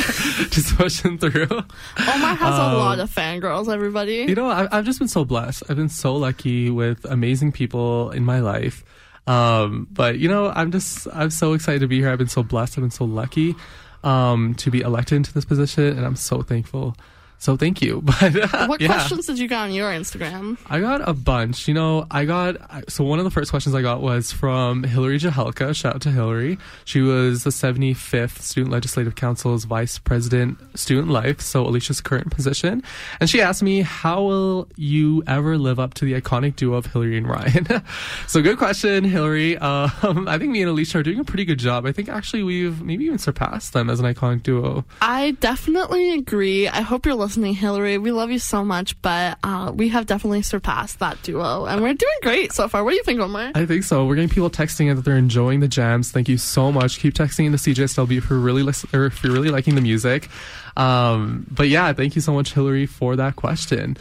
just 0.51 0.77
pushing 0.77 1.17
through. 1.19 1.47
Omar 1.49 2.35
has 2.35 2.55
um, 2.59 2.73
a 2.75 2.77
lot 2.79 2.99
of 2.99 3.09
fangirls, 3.09 3.73
everybody. 3.73 4.25
You 4.29 4.35
know, 4.35 4.51
I, 4.51 4.67
I've 4.77 4.85
just 4.85 4.99
been 4.99 5.07
so 5.09 5.25
blessed. 5.25 5.63
I've 5.69 5.77
been 5.77 5.89
so 5.89 6.17
lucky 6.17 6.71
with 6.71 7.05
amazing 7.05 7.53
people 7.53 8.11
in 8.11 8.25
my 8.25 8.41
life. 8.41 8.85
Um, 9.27 9.89
but 9.91 10.19
you 10.19 10.29
know, 10.29 10.51
I'm 10.51 10.71
just 10.71 11.09
I'm 11.13 11.31
so 11.31 11.53
excited 11.55 11.81
to 11.81 11.89
be 11.89 12.01
here. 12.01 12.11
I've 12.11 12.19
been 12.19 12.29
so 12.29 12.43
blessed. 12.43 12.79
I've 12.79 12.83
been 12.83 12.91
so 12.91 13.05
lucky 13.05 13.55
um, 14.03 14.55
to 14.57 14.71
be 14.71 14.81
elected 14.81 15.17
into 15.17 15.33
this 15.33 15.45
position, 15.45 15.97
and 15.97 16.05
I'm 16.05 16.17
so 16.17 16.43
thankful. 16.43 16.97
So 17.45 17.59
thank 17.59 17.83
you. 17.83 18.03
But 18.25 18.55
uh, 18.55 18.67
what 18.69 18.81
yeah. 18.81 18.87
questions 18.87 19.27
did 19.27 19.39
you 19.39 19.49
get 19.49 19.59
on 19.59 19.73
your 19.73 19.91
Instagram? 19.91 20.57
I 20.67 20.81
got 20.81 21.07
a 21.07 21.13
bunch. 21.13 21.67
You 21.69 21.75
know, 21.75 22.07
I 22.11 22.25
got 22.25 22.57
so 22.89 23.05
one 23.05 23.19
of 23.19 23.25
the 23.25 23.31
first 23.31 23.51
questions 23.51 23.75
I 23.75 23.83
got 23.83 24.01
was 24.01 24.33
from 24.33 24.85
Hillary 24.85 25.19
Jahelka. 25.19 25.75
Shout 25.75 25.97
out 25.97 26.03
to 26.03 26.11
Hillary. 26.11 26.59
She 26.85 27.01
was 27.01 27.45
the 27.45 27.51
75th 27.51 28.39
Student 28.39 28.73
Legislative 28.73 29.17
Council's 29.17 29.65
Vice 29.65 29.99
President, 29.99 30.59
Student 30.79 31.09
Life. 31.09 31.41
So 31.41 31.67
Alicia's 31.67 32.01
current 32.01 32.31
position, 32.31 32.83
and 33.21 33.29
she 33.29 33.43
asked 33.43 33.63
me, 33.63 33.83
"How 33.83 34.23
will 34.23 34.69
you 34.77 35.23
ever 35.27 35.59
live 35.59 35.79
up 35.79 35.93
to 35.95 36.05
the 36.05 36.19
iconic 36.19 36.57
duo 36.57 36.77
of 36.77 36.87
Hillary 36.87 37.19
and 37.19 37.29
Ryan?" 37.29 37.67
so 38.27 38.41
good 38.41 38.59
question, 38.59 39.05
Hillary. 39.05 39.59
Um, 39.59 40.29
I 40.29 40.39
think 40.39 40.53
me 40.53 40.63
and 40.63 40.71
Alicia 40.71 40.99
are 40.99 41.03
doing 41.03 41.19
a 41.19 41.25
pretty 41.25 41.45
good 41.45 41.59
job. 41.59 41.85
I 41.85 41.93
think 41.93 42.09
actually 42.09 42.43
we've 42.45 42.81
maybe 42.81 43.05
even 43.05 43.19
surpassed 43.19 43.73
them 43.73 43.91
as 43.91 44.01
an 44.01 44.07
iconic 44.07 44.45
duo. 44.45 44.85
I 45.03 45.33
definitely 45.41 46.15
agree. 46.15 46.69
I 46.69 46.81
hope 46.81 47.05
you're 47.05 47.15
listening 47.15 47.34
Hillary. 47.43 47.99
We 47.99 48.13
love 48.13 48.31
you 48.31 48.39
so 48.39 48.65
much, 48.65 49.01
but 49.03 49.39
uh, 49.43 49.73
we 49.75 49.89
have 49.89 50.07
definitely 50.07 50.43
surpassed 50.43 51.01
that 51.01 51.21
duo, 51.23 51.67
and 51.67 51.83
we're 51.83 51.95
doing 51.95 52.15
great 52.23 52.53
so 52.53 52.69
far. 52.69 52.85
What 52.85 52.91
do 52.91 52.97
you 52.97 53.03
think, 53.03 53.21
Omar? 53.21 53.53
I 53.55 53.67
think 53.67 53.83
so. 53.85 54.07
We're 54.07 54.15
getting 54.15 54.29
people 54.31 54.51
texting 54.51 54.89
in 54.89 54.97
that 54.97 55.05
they're 55.05 55.17
enjoying 55.17 55.61
the 55.61 55.69
jams. 55.69 56.11
Thank 56.13 56.29
you 56.29 56.39
so 56.39 56.71
much. 56.71 57.01
Keep 57.01 57.15
texting 57.15 57.47
into 57.47 57.59
CJSW 57.59 58.19
if 58.19 58.31
you're 58.31 58.39
really 58.39 58.63
listen- 58.63 58.91
or 58.93 59.07
if 59.07 59.23
you're 59.25 59.33
really 59.33 59.51
liking 59.51 59.75
the 59.75 59.81
music. 59.81 60.29
Um, 60.77 61.47
but 61.51 61.69
yeah, 61.69 61.93
thank 61.93 62.15
you 62.15 62.21
so 62.21 62.33
much, 62.33 62.53
Hillary, 62.55 62.87
for 62.87 63.17
that 63.17 63.37
question. 63.37 63.97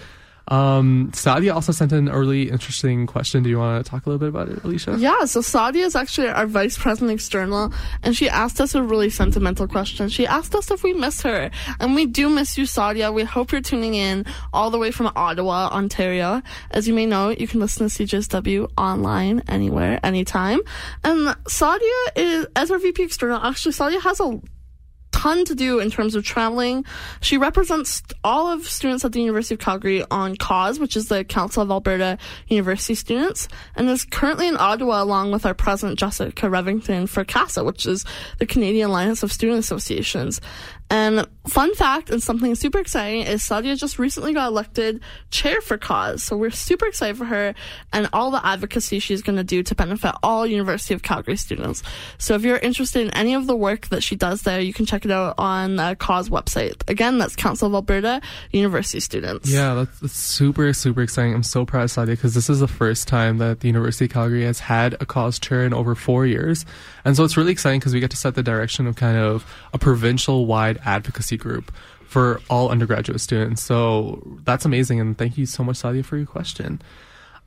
Um, 0.47 1.09
Sadia 1.13 1.53
also 1.53 1.71
sent 1.71 1.91
an 1.91 2.09
early 2.09 2.49
interesting 2.49 3.07
question. 3.07 3.43
Do 3.43 3.49
you 3.49 3.57
want 3.57 3.83
to 3.83 3.89
talk 3.89 4.05
a 4.05 4.09
little 4.09 4.19
bit 4.19 4.29
about 4.29 4.49
it, 4.49 4.63
Alicia? 4.63 4.97
Yeah, 4.97 5.25
so 5.25 5.39
Sadia 5.39 5.83
is 5.83 5.95
actually 5.95 6.27
our 6.27 6.45
vice 6.45 6.77
president 6.77 7.11
external, 7.11 7.73
and 8.03 8.15
she 8.15 8.29
asked 8.29 8.59
us 8.59 8.75
a 8.75 8.83
really 8.83 9.09
sentimental 9.09 9.67
question. 9.67 10.09
She 10.09 10.27
asked 10.27 10.53
us 10.55 10.69
if 10.71 10.83
we 10.83 10.93
miss 10.93 11.21
her, 11.21 11.49
and 11.79 11.95
we 11.95 12.05
do 12.05 12.29
miss 12.29 12.57
you, 12.57 12.65
Sadia. 12.65 13.13
We 13.13 13.23
hope 13.23 13.51
you're 13.51 13.61
tuning 13.61 13.95
in 13.95 14.25
all 14.51 14.69
the 14.69 14.77
way 14.77 14.91
from 14.91 15.11
Ottawa, 15.15 15.69
Ontario. 15.71 16.41
As 16.71 16.87
you 16.87 16.93
may 16.93 17.05
know, 17.05 17.29
you 17.29 17.47
can 17.47 17.59
listen 17.59 17.87
to 17.87 18.03
CJSW 18.03 18.71
online, 18.77 19.43
anywhere, 19.47 19.99
anytime. 20.03 20.59
And 21.03 21.27
Sadia 21.45 22.07
is, 22.15 22.47
as 22.55 22.71
our 22.71 22.79
VP 22.79 23.03
external, 23.03 23.41
actually, 23.41 23.73
Sadia 23.73 24.01
has 24.01 24.19
a 24.19 24.41
ton 25.23 25.45
to 25.45 25.55
do 25.55 25.79
in 25.79 25.89
terms 25.89 26.15
of 26.15 26.25
traveling. 26.25 26.83
She 27.21 27.37
represents 27.37 28.03
all 28.25 28.47
of 28.51 28.67
students 28.67 29.05
at 29.05 29.13
the 29.13 29.21
University 29.21 29.55
of 29.55 29.61
Calgary 29.61 30.03
on 30.11 30.35
CAUSE, 30.35 30.79
which 30.79 30.97
is 30.97 31.07
the 31.07 31.23
Council 31.23 31.63
of 31.63 31.71
Alberta 31.71 32.17
University 32.49 32.93
Students, 32.93 33.47
and 33.77 33.89
is 33.89 34.03
currently 34.03 34.49
in 34.49 34.57
Ottawa 34.57 35.01
along 35.01 35.31
with 35.31 35.45
our 35.45 35.53
president 35.53 35.97
Jessica 35.97 36.47
Revington 36.47 37.07
for 37.07 37.23
CASA, 37.23 37.63
which 37.63 37.85
is 37.85 38.03
the 38.39 38.45
Canadian 38.45 38.89
Alliance 38.89 39.23
of 39.23 39.31
Student 39.31 39.59
Associations. 39.59 40.41
And 40.93 41.27
fun 41.47 41.73
fact 41.73 42.11
and 42.11 42.21
something 42.21 42.53
super 42.53 42.77
exciting 42.77 43.23
is 43.23 43.41
Sadia 43.41 43.75
just 43.75 43.97
recently 43.97 44.31
got 44.31 44.49
elected 44.49 45.01
chair 45.31 45.59
for 45.59 45.75
CAUSE. 45.75 46.21
So 46.21 46.37
we're 46.37 46.51
super 46.51 46.85
excited 46.85 47.17
for 47.17 47.25
her 47.25 47.55
and 47.91 48.07
all 48.13 48.29
the 48.29 48.45
advocacy 48.45 48.99
she's 48.99 49.23
going 49.23 49.37
to 49.37 49.43
do 49.43 49.63
to 49.63 49.73
benefit 49.73 50.13
all 50.21 50.45
University 50.45 50.93
of 50.93 51.01
Calgary 51.01 51.35
students. 51.35 51.81
So 52.19 52.35
if 52.35 52.43
you're 52.43 52.59
interested 52.59 53.07
in 53.07 53.11
any 53.15 53.33
of 53.33 53.47
the 53.47 53.55
work 53.55 53.87
that 53.87 54.03
she 54.03 54.15
does 54.15 54.43
there, 54.43 54.59
you 54.59 54.71
can 54.71 54.85
check 54.85 55.03
it 55.03 55.09
out 55.09 55.33
on 55.39 55.77
the 55.77 55.97
CAUSE 55.99 56.29
website. 56.29 56.87
Again, 56.87 57.17
that's 57.17 57.35
Council 57.35 57.69
of 57.69 57.73
Alberta 57.73 58.21
University 58.51 58.99
Students. 58.99 59.49
Yeah, 59.49 59.73
that's, 59.73 59.99
that's 59.99 60.13
super, 60.13 60.71
super 60.73 61.01
exciting. 61.01 61.33
I'm 61.33 61.41
so 61.41 61.65
proud 61.65 61.85
of 61.85 61.89
Sadia 61.89 62.09
because 62.09 62.35
this 62.35 62.51
is 62.51 62.59
the 62.59 62.67
first 62.67 63.07
time 63.07 63.39
that 63.39 63.61
the 63.61 63.67
University 63.67 64.05
of 64.05 64.11
Calgary 64.11 64.43
has 64.43 64.59
had 64.59 64.93
a 65.01 65.07
CAUSE 65.07 65.39
chair 65.39 65.65
in 65.65 65.73
over 65.73 65.95
four 65.95 66.27
years. 66.27 66.67
And 67.05 67.15
so 67.15 67.23
it's 67.23 67.37
really 67.37 67.51
exciting 67.51 67.79
because 67.79 67.93
we 67.93 67.99
get 67.99 68.11
to 68.11 68.17
set 68.17 68.35
the 68.35 68.43
direction 68.43 68.87
of 68.87 68.95
kind 68.95 69.17
of 69.17 69.45
a 69.73 69.77
provincial 69.77 70.45
wide 70.45 70.79
advocacy 70.85 71.37
group 71.37 71.71
for 72.05 72.41
all 72.49 72.69
undergraduate 72.69 73.19
students. 73.19 73.63
So 73.63 74.21
that's 74.43 74.65
amazing. 74.65 74.99
And 74.99 75.17
thank 75.17 75.37
you 75.37 75.45
so 75.45 75.63
much, 75.63 75.77
Sadia, 75.77 76.05
for 76.05 76.17
your 76.17 76.27
question. 76.27 76.81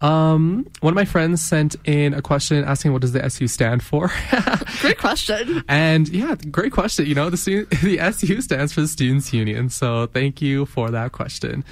Um, 0.00 0.66
one 0.80 0.92
of 0.92 0.94
my 0.94 1.06
friends 1.06 1.42
sent 1.42 1.74
in 1.84 2.12
a 2.12 2.20
question 2.20 2.62
asking 2.64 2.92
what 2.92 3.00
does 3.00 3.12
the 3.12 3.24
SU 3.24 3.48
stand 3.48 3.82
for? 3.82 4.10
great 4.80 4.98
question. 4.98 5.64
And 5.68 6.08
yeah, 6.08 6.34
great 6.50 6.72
question. 6.72 7.06
You 7.06 7.14
know, 7.14 7.30
the 7.30 7.66
the 7.82 7.98
SU 8.00 8.42
stands 8.42 8.74
for 8.74 8.82
the 8.82 8.88
Students 8.88 9.32
Union. 9.32 9.70
So 9.70 10.06
thank 10.06 10.42
you 10.42 10.66
for 10.66 10.90
that 10.90 11.12
question. 11.12 11.64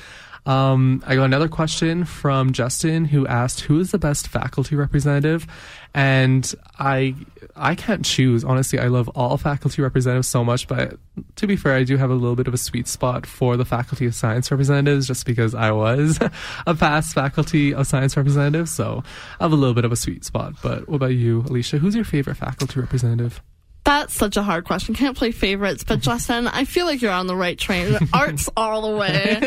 Um, 0.46 1.02
I 1.06 1.14
got 1.14 1.24
another 1.24 1.48
question 1.48 2.04
from 2.04 2.52
Justin 2.52 3.06
who 3.06 3.26
asked, 3.26 3.60
"Who 3.62 3.80
is 3.80 3.92
the 3.92 3.98
best 3.98 4.28
faculty 4.28 4.76
representative?" 4.76 5.46
And 5.94 6.52
I, 6.78 7.14
I 7.54 7.74
can't 7.76 8.04
choose. 8.04 8.44
Honestly, 8.44 8.78
I 8.78 8.88
love 8.88 9.08
all 9.10 9.38
faculty 9.38 9.80
representatives 9.80 10.26
so 10.28 10.44
much, 10.44 10.66
but 10.66 10.98
to 11.36 11.46
be 11.46 11.56
fair, 11.56 11.74
I 11.74 11.84
do 11.84 11.96
have 11.96 12.10
a 12.10 12.14
little 12.14 12.34
bit 12.34 12.48
of 12.48 12.54
a 12.54 12.58
sweet 12.58 12.88
spot 12.88 13.26
for 13.26 13.56
the 13.56 13.64
faculty 13.64 14.04
of 14.06 14.14
science 14.14 14.50
representatives, 14.50 15.06
just 15.06 15.24
because 15.24 15.54
I 15.54 15.70
was 15.70 16.18
a 16.66 16.74
past 16.74 17.14
faculty 17.14 17.72
of 17.72 17.86
science 17.86 18.16
representative, 18.16 18.68
so 18.68 19.02
I 19.40 19.44
have 19.44 19.52
a 19.52 19.56
little 19.56 19.74
bit 19.74 19.84
of 19.84 19.92
a 19.92 19.96
sweet 19.96 20.24
spot. 20.24 20.54
But 20.62 20.88
what 20.88 20.96
about 20.96 21.14
you, 21.14 21.44
Alicia? 21.48 21.78
Who's 21.78 21.94
your 21.94 22.04
favorite 22.04 22.36
faculty 22.36 22.80
representative? 22.80 23.40
That's 23.84 24.14
such 24.14 24.36
a 24.36 24.42
hard 24.42 24.64
question. 24.64 24.94
Can't 24.94 25.16
play 25.16 25.30
favorites, 25.30 25.84
but 25.84 26.00
Justin, 26.00 26.48
I 26.48 26.64
feel 26.64 26.86
like 26.86 27.02
you're 27.02 27.12
on 27.12 27.26
the 27.26 27.36
right 27.36 27.58
train. 27.58 27.96
Arts 28.12 28.48
all 28.56 28.90
the 28.90 28.96
way. 28.96 29.38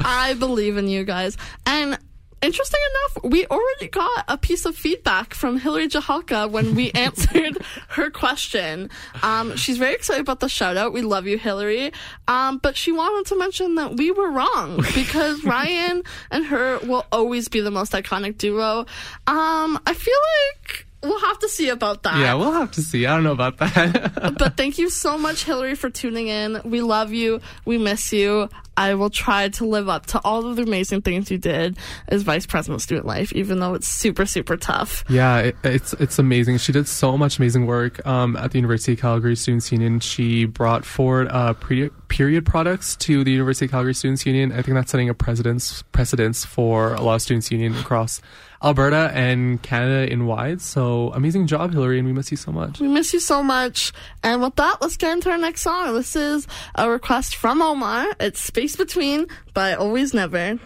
I 0.00 0.34
believe 0.34 0.76
in 0.76 0.88
you 0.88 1.04
guys. 1.04 1.36
And 1.64 1.96
interesting 2.42 2.80
enough, 2.90 3.32
we 3.32 3.46
already 3.46 3.88
got 3.88 4.24
a 4.28 4.36
piece 4.36 4.66
of 4.66 4.76
feedback 4.76 5.32
from 5.32 5.58
Hillary 5.58 5.88
Jahalka 5.88 6.50
when 6.50 6.74
we 6.74 6.90
answered 6.94 7.56
her 7.88 8.10
question. 8.10 8.90
Um, 9.22 9.56
she's 9.56 9.78
very 9.78 9.94
excited 9.94 10.20
about 10.20 10.40
the 10.40 10.48
shout 10.48 10.76
out. 10.76 10.92
We 10.92 11.02
love 11.02 11.26
you, 11.26 11.38
Hillary. 11.38 11.92
Um, 12.28 12.58
but 12.58 12.76
she 12.76 12.92
wanted 12.92 13.28
to 13.28 13.38
mention 13.38 13.76
that 13.76 13.96
we 13.96 14.10
were 14.10 14.30
wrong 14.30 14.84
because 14.94 15.42
Ryan 15.44 16.02
and 16.30 16.44
her 16.46 16.78
will 16.80 17.06
always 17.12 17.48
be 17.48 17.60
the 17.60 17.70
most 17.70 17.92
iconic 17.92 18.38
duo. 18.38 18.80
Um, 19.26 19.80
I 19.86 19.94
feel 19.94 20.18
like 20.58 20.86
we'll 21.04 21.20
have 21.20 21.38
to 21.40 21.48
see 21.48 21.68
about 21.68 22.02
that. 22.02 22.18
Yeah, 22.18 22.34
we'll 22.34 22.52
have 22.52 22.72
to 22.72 22.82
see. 22.82 23.06
I 23.06 23.14
don't 23.14 23.24
know 23.24 23.32
about 23.32 23.58
that. 23.58 24.34
but 24.38 24.56
thank 24.56 24.78
you 24.78 24.90
so 24.90 25.16
much, 25.18 25.44
Hillary, 25.44 25.74
for 25.74 25.90
tuning 25.90 26.28
in. 26.28 26.60
We 26.64 26.80
love 26.82 27.12
you. 27.12 27.40
We 27.64 27.78
miss 27.78 28.12
you. 28.12 28.48
I 28.76 28.94
will 28.94 29.10
try 29.10 29.48
to 29.50 29.64
live 29.64 29.88
up 29.88 30.06
to 30.06 30.20
all 30.24 30.46
of 30.46 30.56
the 30.56 30.62
amazing 30.62 31.02
things 31.02 31.30
you 31.30 31.38
did 31.38 31.78
as 32.08 32.22
vice 32.22 32.44
president 32.44 32.76
of 32.76 32.82
student 32.82 33.06
life, 33.06 33.32
even 33.32 33.60
though 33.60 33.74
it's 33.74 33.86
super, 33.86 34.26
super 34.26 34.56
tough. 34.56 35.04
Yeah, 35.08 35.38
it, 35.38 35.56
it's 35.62 35.92
it's 35.94 36.18
amazing. 36.18 36.58
She 36.58 36.72
did 36.72 36.88
so 36.88 37.16
much 37.16 37.38
amazing 37.38 37.66
work 37.66 38.04
um, 38.06 38.36
at 38.36 38.50
the 38.50 38.58
University 38.58 38.94
of 38.94 38.98
Calgary 38.98 39.36
Students 39.36 39.70
Union. 39.70 40.00
She 40.00 40.44
brought 40.44 40.84
forward 40.84 41.28
uh, 41.30 41.52
pre- 41.54 41.90
period 42.08 42.46
products 42.46 42.96
to 42.96 43.22
the 43.22 43.30
University 43.30 43.66
of 43.66 43.70
Calgary 43.70 43.94
Students 43.94 44.26
Union. 44.26 44.50
I 44.50 44.62
think 44.62 44.74
that's 44.74 44.90
setting 44.90 45.08
a 45.08 45.14
precedence 45.14 45.82
precedence 45.92 46.44
for 46.44 46.94
a 46.94 47.00
lot 47.00 47.16
of 47.16 47.22
students 47.22 47.50
union 47.52 47.76
across 47.76 48.20
Alberta 48.64 49.10
and 49.14 49.62
Canada 49.62 50.10
in 50.10 50.26
wide. 50.26 50.60
So 50.62 51.12
amazing 51.12 51.46
job, 51.46 51.72
Hillary, 51.72 51.98
and 51.98 52.06
we 52.08 52.14
miss 52.14 52.30
you 52.30 52.38
so 52.38 52.50
much. 52.50 52.80
We 52.80 52.88
miss 52.88 53.12
you 53.12 53.20
so 53.20 53.42
much. 53.42 53.92
And 54.22 54.40
with 54.42 54.56
that, 54.56 54.78
let's 54.80 54.96
get 54.96 55.12
into 55.12 55.30
our 55.30 55.38
next 55.38 55.60
song. 55.60 55.94
This 55.94 56.16
is 56.16 56.46
a 56.74 56.88
request 56.88 57.36
from 57.36 57.60
Omar. 57.60 58.06
It's 58.18 58.40
Space 58.40 58.74
Between 58.74 59.26
by 59.52 59.74
Always 59.74 60.14
Never. 60.14 60.58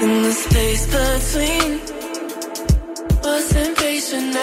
In 0.00 0.22
the 0.22 0.32
space 0.32 0.86
between 0.86 1.80
was 3.22 3.56
impatient 3.56 4.34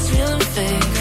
was 0.00 0.10
fake. 0.54 0.99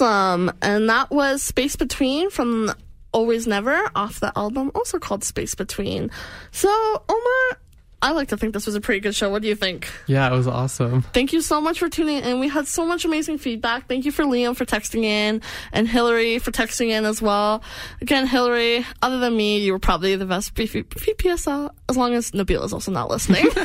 Awesome. 0.00 0.52
And 0.62 0.88
that 0.88 1.10
was 1.10 1.42
Space 1.42 1.74
Between 1.74 2.30
from 2.30 2.72
Always 3.12 3.48
Never 3.48 3.90
off 3.96 4.20
the 4.20 4.32
album, 4.36 4.70
also 4.74 5.00
called 5.00 5.24
Space 5.24 5.56
Between. 5.56 6.10
So, 6.52 6.68
Omar, 7.08 7.58
I 8.00 8.12
like 8.12 8.28
to 8.28 8.36
think 8.36 8.54
this 8.54 8.66
was 8.66 8.76
a 8.76 8.80
pretty 8.80 9.00
good 9.00 9.14
show. 9.14 9.28
What 9.28 9.42
do 9.42 9.48
you 9.48 9.56
think? 9.56 9.88
Yeah, 10.06 10.32
it 10.32 10.36
was 10.36 10.46
awesome. 10.46 11.02
Thank 11.02 11.32
you 11.32 11.40
so 11.40 11.60
much 11.60 11.80
for 11.80 11.88
tuning 11.88 12.18
in. 12.22 12.38
We 12.38 12.48
had 12.48 12.68
so 12.68 12.86
much 12.86 13.04
amazing 13.04 13.38
feedback. 13.38 13.88
Thank 13.88 14.04
you 14.04 14.12
for 14.12 14.24
Liam 14.24 14.54
for 14.56 14.64
texting 14.64 15.02
in 15.02 15.42
and 15.72 15.88
Hillary 15.88 16.38
for 16.38 16.52
texting 16.52 16.90
in 16.90 17.04
as 17.04 17.20
well. 17.20 17.62
Again, 18.00 18.26
Hillary, 18.26 18.86
other 19.02 19.18
than 19.18 19.36
me, 19.36 19.58
you 19.58 19.72
were 19.72 19.80
probably 19.80 20.14
the 20.14 20.26
best 20.26 20.54
VP- 20.54 20.84
VPSL, 20.84 21.70
as 21.88 21.96
long 21.96 22.14
as 22.14 22.30
Nabil 22.30 22.64
is 22.64 22.72
also 22.72 22.92
not 22.92 23.10
listening. 23.10 23.48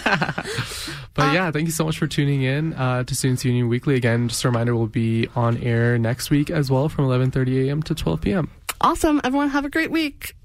But 1.15 1.34
yeah, 1.34 1.52
thank 1.52 1.67
you 1.67 1.72
so 1.72 1.86
much 1.86 2.00
for 2.00 2.08
tuning 2.08 2.41
in 2.41 2.74
uh, 2.74 3.04
to 3.04 3.15
Students 3.15 3.46
Union 3.46 3.67
Weekly. 3.67 3.93
Again, 3.96 4.30
just 4.30 4.43
a 4.43 4.48
reminder, 4.48 4.76
we'll 4.76 4.88
be 4.88 5.28
on 5.36 5.58
air 5.58 6.00
next 6.00 6.32
week 6.32 6.50
as 6.50 6.72
well 6.72 6.89
from 6.89 7.06
11:30 7.06 7.67
a.m. 7.67 7.84
to 7.84 7.93
12 7.93 8.22
p.m. 8.22 8.50
awesome. 8.82 9.22
Everyone 9.24 9.50
have 9.50 9.63
a 9.63 9.69
great 9.69 9.91
week. 9.91 10.36